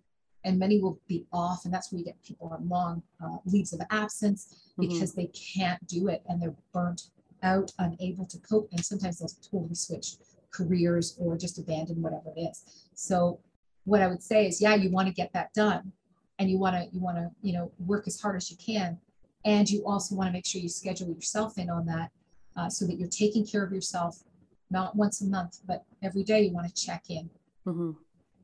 and 0.44 0.59
many 0.59 0.81
will 0.81 0.98
be 1.09 1.26
off 1.33 1.64
and 1.64 1.72
that's 1.72 1.92
where 1.92 1.98
you 1.98 2.05
get 2.05 2.22
people 2.24 2.48
on 2.48 2.68
long 2.68 3.02
uh, 3.22 3.37
leaves 3.44 3.72
of 3.72 3.81
absence 3.90 4.72
mm-hmm. 4.72 4.88
because 4.88 5.12
mm-hmm. 5.12 5.22
they 5.22 5.26
can't 5.28 5.85
do 5.87 6.09
it 6.09 6.22
and 6.28 6.40
they're 6.40 6.55
burnt 6.72 7.02
out 7.42 7.72
unable 7.78 8.24
to 8.26 8.38
cope 8.38 8.68
and 8.72 8.85
sometimes 8.85 9.18
they'll 9.18 9.28
totally 9.50 9.74
switch 9.74 10.14
careers 10.50 11.16
or 11.18 11.37
just 11.37 11.59
abandon 11.59 12.00
whatever 12.02 12.31
it 12.37 12.40
is 12.40 12.64
so 12.94 13.38
what 13.85 14.02
i 14.02 14.07
would 14.07 14.22
say 14.22 14.46
is 14.46 14.61
yeah 14.61 14.74
you 14.74 14.90
want 14.90 15.09
to 15.09 15.14
get 15.14 15.33
that 15.33 15.52
done 15.55 15.92
and 16.38 16.50
you 16.50 16.59
want 16.59 16.74
to 16.74 16.94
you 16.94 17.00
want 17.00 17.16
to 17.16 17.31
you 17.42 17.52
know 17.52 17.70
work 17.87 18.07
as 18.07 18.20
hard 18.20 18.37
as 18.37 18.50
you 18.50 18.57
can 18.57 18.98
and 19.44 19.68
you 19.68 19.85
also 19.87 20.14
want 20.14 20.28
to 20.28 20.33
make 20.33 20.46
sure 20.46 20.61
you 20.61 20.68
schedule 20.68 21.09
yourself 21.09 21.59
in 21.59 21.68
on 21.70 21.87
that 21.87 22.11
uh, 22.57 22.68
so 22.68 22.87
that 22.87 22.98
you're 22.98 23.09
taking 23.09 23.46
care 23.46 23.64
of 23.64 23.72
yourself 23.72 24.22
not 24.70 24.94
once 24.96 25.20
a 25.20 25.26
month 25.26 25.59
but 25.66 25.85
every 26.02 26.22
day 26.22 26.42
you 26.42 26.52
want 26.52 26.66
to 26.66 26.87
check 26.87 27.05
in 27.09 27.28
mm-hmm. 27.66 27.90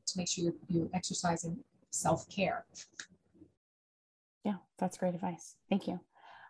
to 0.05 0.17
make 0.17 0.27
sure 0.27 0.43
you're, 0.43 0.53
you're 0.67 0.89
exercising 0.93 1.57
self 1.91 2.27
care. 2.29 2.65
Yeah, 4.43 4.55
that's 4.77 4.97
great 4.97 5.15
advice. 5.15 5.55
Thank 5.69 5.87
you. 5.87 5.99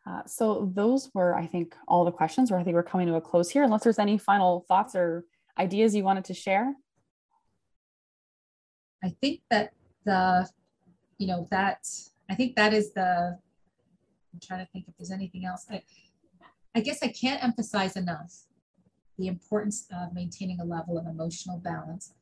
Uh, 0.08 0.22
so 0.26 0.72
those 0.74 1.10
were, 1.14 1.36
I 1.36 1.46
think, 1.46 1.76
all 1.88 2.06
the 2.06 2.12
questions. 2.12 2.52
Where 2.52 2.60
I 2.60 2.64
think 2.64 2.76
we're 2.76 2.84
coming 2.84 3.08
to 3.08 3.16
a 3.16 3.22
close 3.22 3.50
here. 3.50 3.64
Unless 3.64 3.84
there's 3.84 4.00
any 4.00 4.18
final 4.18 4.66
thoughts 4.68 4.96
or 4.96 5.26
ideas 5.58 5.96
you 5.96 6.04
wanted 6.04 6.26
to 6.26 6.34
share. 6.34 6.74
I 9.04 9.10
think 9.22 9.42
that 9.50 9.72
the, 10.06 10.50
you 11.18 11.28
know, 11.28 11.48
that 11.52 11.88
I 12.30 12.36
think 12.36 12.56
that 12.56 12.74
is 12.74 12.94
the. 12.94 13.38
I'm 14.34 14.40
trying 14.40 14.66
to 14.66 14.72
think 14.72 14.86
if 14.88 14.96
there's 14.98 15.12
anything 15.12 15.46
else. 15.46 15.66
I, 15.70 15.84
I 16.76 16.82
guess 16.82 17.02
I 17.02 17.08
can't 17.08 17.44
emphasize 17.44 17.96
enough 17.96 18.34
the 19.18 19.28
importance 19.28 19.88
of 19.92 20.14
maintaining 20.14 20.60
a 20.60 20.66
level 20.66 20.98
of 20.98 21.06
emotional 21.06 21.58
balance 21.58 22.14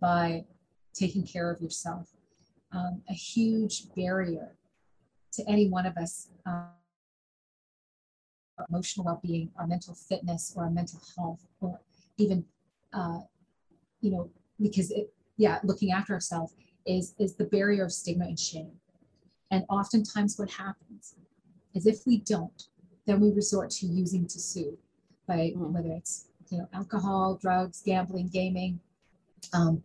by 0.00 0.44
taking 0.92 1.24
care 1.26 1.50
of 1.50 1.60
yourself 1.60 2.08
um, 2.72 3.02
a 3.08 3.12
huge 3.12 3.94
barrier 3.94 4.56
to 5.32 5.44
any 5.48 5.68
one 5.68 5.86
of 5.86 5.96
us 5.96 6.28
um, 6.46 6.68
emotional 8.68 9.04
well-being, 9.04 9.50
our 9.58 9.66
mental 9.66 9.94
fitness, 9.94 10.52
or 10.56 10.64
our 10.64 10.70
mental 10.70 11.00
health, 11.16 11.46
or 11.60 11.80
even, 12.18 12.44
uh, 12.92 13.20
you 14.00 14.10
know, 14.10 14.30
because 14.60 14.90
it, 14.90 15.12
yeah, 15.36 15.58
looking 15.64 15.92
after 15.92 16.12
ourselves 16.12 16.54
is 16.86 17.14
is 17.18 17.34
the 17.36 17.44
barrier 17.44 17.84
of 17.84 17.92
stigma 17.92 18.24
and 18.24 18.38
shame. 18.38 18.72
And 19.50 19.64
oftentimes, 19.68 20.38
what 20.38 20.50
happens 20.50 21.14
is 21.74 21.86
if 21.86 22.06
we 22.06 22.18
don't, 22.18 22.68
then 23.06 23.20
we 23.20 23.32
resort 23.32 23.70
to 23.70 23.86
using 23.86 24.26
to 24.26 24.38
soothe 24.38 24.78
by 25.26 25.52
mm-hmm. 25.54 25.72
whether 25.72 25.92
it's 25.92 26.26
you 26.50 26.58
know 26.58 26.68
alcohol, 26.72 27.38
drugs, 27.40 27.82
gambling, 27.84 28.28
gaming, 28.28 28.80
um, 29.52 29.82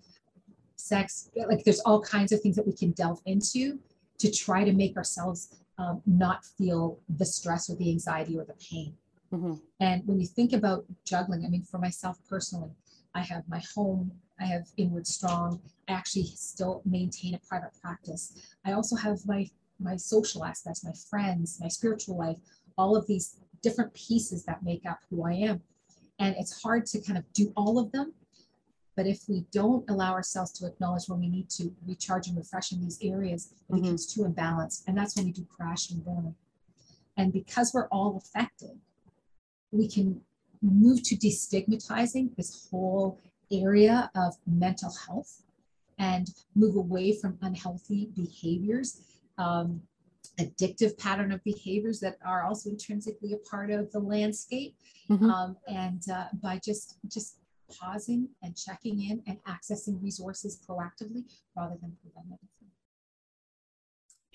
sex. 0.75 1.29
Like 1.35 1.63
there's 1.63 1.81
all 1.81 2.01
kinds 2.01 2.31
of 2.31 2.41
things 2.41 2.55
that 2.55 2.67
we 2.67 2.73
can 2.73 2.91
delve 2.91 3.21
into 3.25 3.79
to 4.19 4.31
try 4.31 4.63
to 4.63 4.73
make 4.73 4.97
ourselves 4.97 5.55
um, 5.77 6.01
not 6.05 6.43
feel 6.45 6.99
the 7.09 7.25
stress 7.25 7.69
or 7.69 7.75
the 7.75 7.89
anxiety 7.89 8.37
or 8.37 8.45
the 8.45 8.53
pain. 8.53 8.93
Mm-hmm. 9.33 9.53
And 9.79 10.07
when 10.07 10.19
you 10.19 10.25
think 10.25 10.53
about 10.53 10.85
juggling, 11.05 11.45
I 11.45 11.49
mean, 11.49 11.63
for 11.63 11.77
myself 11.77 12.17
personally, 12.29 12.71
I 13.13 13.21
have 13.21 13.43
my 13.47 13.61
home, 13.75 14.11
I 14.39 14.45
have 14.45 14.67
Inward 14.77 15.07
Strong, 15.07 15.61
I 15.87 15.93
actually 15.93 16.25
still 16.25 16.81
maintain 16.85 17.33
a 17.35 17.39
private 17.39 17.71
practice. 17.81 18.33
I 18.65 18.73
also 18.73 18.95
have 18.95 19.25
my 19.25 19.49
my 19.79 19.95
social 19.95 20.43
aspects, 20.43 20.83
my 20.83 20.93
friends, 21.09 21.59
my 21.61 21.67
spiritual 21.67 22.17
life, 22.17 22.37
all 22.77 22.95
of 22.95 23.07
these 23.07 23.37
different 23.61 23.93
pieces 23.93 24.43
that 24.45 24.63
make 24.63 24.85
up 24.85 24.99
who 25.09 25.25
I 25.25 25.33
am. 25.33 25.61
And 26.19 26.35
it's 26.37 26.61
hard 26.61 26.85
to 26.87 27.01
kind 27.01 27.17
of 27.17 27.31
do 27.33 27.51
all 27.55 27.79
of 27.79 27.91
them. 27.91 28.13
But 28.95 29.05
if 29.05 29.29
we 29.29 29.45
don't 29.51 29.87
allow 29.89 30.13
ourselves 30.13 30.51
to 30.53 30.65
acknowledge 30.65 31.07
when 31.07 31.19
we 31.19 31.29
need 31.29 31.49
to 31.51 31.71
recharge 31.85 32.27
and 32.27 32.37
refresh 32.37 32.71
in 32.71 32.81
these 32.81 32.97
areas, 33.01 33.51
it 33.51 33.73
mm-hmm. 33.73 33.83
becomes 33.83 34.11
too 34.11 34.21
imbalanced. 34.21 34.83
And 34.87 34.97
that's 34.97 35.15
when 35.15 35.25
we 35.25 35.31
do 35.31 35.45
crash 35.45 35.91
and 35.91 36.03
burn. 36.03 36.35
And 37.15 37.31
because 37.31 37.71
we're 37.73 37.87
all 37.87 38.17
affected, 38.17 38.79
we 39.71 39.87
can 39.87 40.21
move 40.61 41.03
to 41.03 41.15
destigmatizing 41.15 42.35
this 42.35 42.67
whole 42.69 43.19
area 43.51 44.09
of 44.15 44.35
mental 44.47 44.91
health 45.05 45.43
and 45.99 46.29
move 46.55 46.75
away 46.75 47.11
from 47.11 47.37
unhealthy 47.41 48.09
behaviors 48.15 49.01
um, 49.37 49.81
addictive 50.39 50.97
pattern 50.97 51.31
of 51.31 51.43
behaviors 51.43 51.99
that 51.99 52.17
are 52.25 52.43
also 52.43 52.69
intrinsically 52.69 53.33
a 53.33 53.49
part 53.49 53.71
of 53.71 53.91
the 53.91 53.99
landscape. 53.99 54.75
Mm-hmm. 55.09 55.29
um, 55.31 55.55
and 55.69 56.01
uh, 56.11 56.25
by 56.43 56.59
just 56.63 56.97
just 57.07 57.39
pausing 57.79 58.27
and 58.43 58.57
checking 58.57 59.01
in 59.01 59.23
and 59.25 59.37
accessing 59.47 60.01
resources 60.01 60.59
proactively 60.67 61.23
rather 61.55 61.75
than 61.81 61.91
preventatively. 61.91 62.67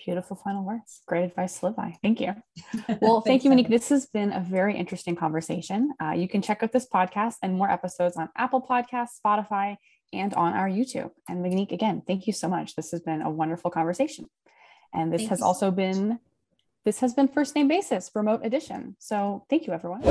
Beautiful 0.03 0.35
final 0.35 0.65
words. 0.65 1.01
Great 1.07 1.25
advice 1.25 1.59
to 1.59 1.67
live 1.67 1.75
by 1.75 1.95
thank 2.01 2.19
you. 2.19 2.33
Well 3.01 3.21
thank 3.21 3.43
you 3.43 3.51
monique. 3.51 3.69
This 3.69 3.89
has 3.89 4.07
been 4.07 4.33
a 4.33 4.39
very 4.39 4.75
interesting 4.75 5.15
conversation. 5.15 5.93
Uh, 6.01 6.11
you 6.11 6.27
can 6.27 6.41
check 6.41 6.63
out 6.63 6.71
this 6.71 6.87
podcast 6.91 7.35
and 7.43 7.53
more 7.53 7.69
episodes 7.69 8.17
on 8.17 8.29
apple 8.35 8.61
podcasts 8.61 9.19
spotify 9.23 9.77
and 10.11 10.33
on 10.33 10.53
our 10.53 10.67
youtube. 10.67 11.11
And 11.29 11.43
monique 11.43 11.71
again 11.71 12.01
thank 12.05 12.25
you 12.25 12.33
so 12.33 12.47
much. 12.47 12.75
This 12.75 12.89
has 12.91 13.01
been 13.01 13.21
a 13.21 13.29
wonderful 13.29 13.69
conversation 13.69 14.25
and 14.93 15.11
this 15.11 15.21
thank 15.21 15.29
has 15.29 15.41
also 15.41 15.71
been 15.71 16.19
this 16.85 16.99
has 16.99 17.13
been 17.13 17.27
first 17.27 17.55
name 17.55 17.67
basis 17.67 18.11
remote 18.13 18.41
edition. 18.43 18.95
So 18.99 19.45
thank 19.49 19.67
you 19.67 19.73
everyone. 19.73 20.03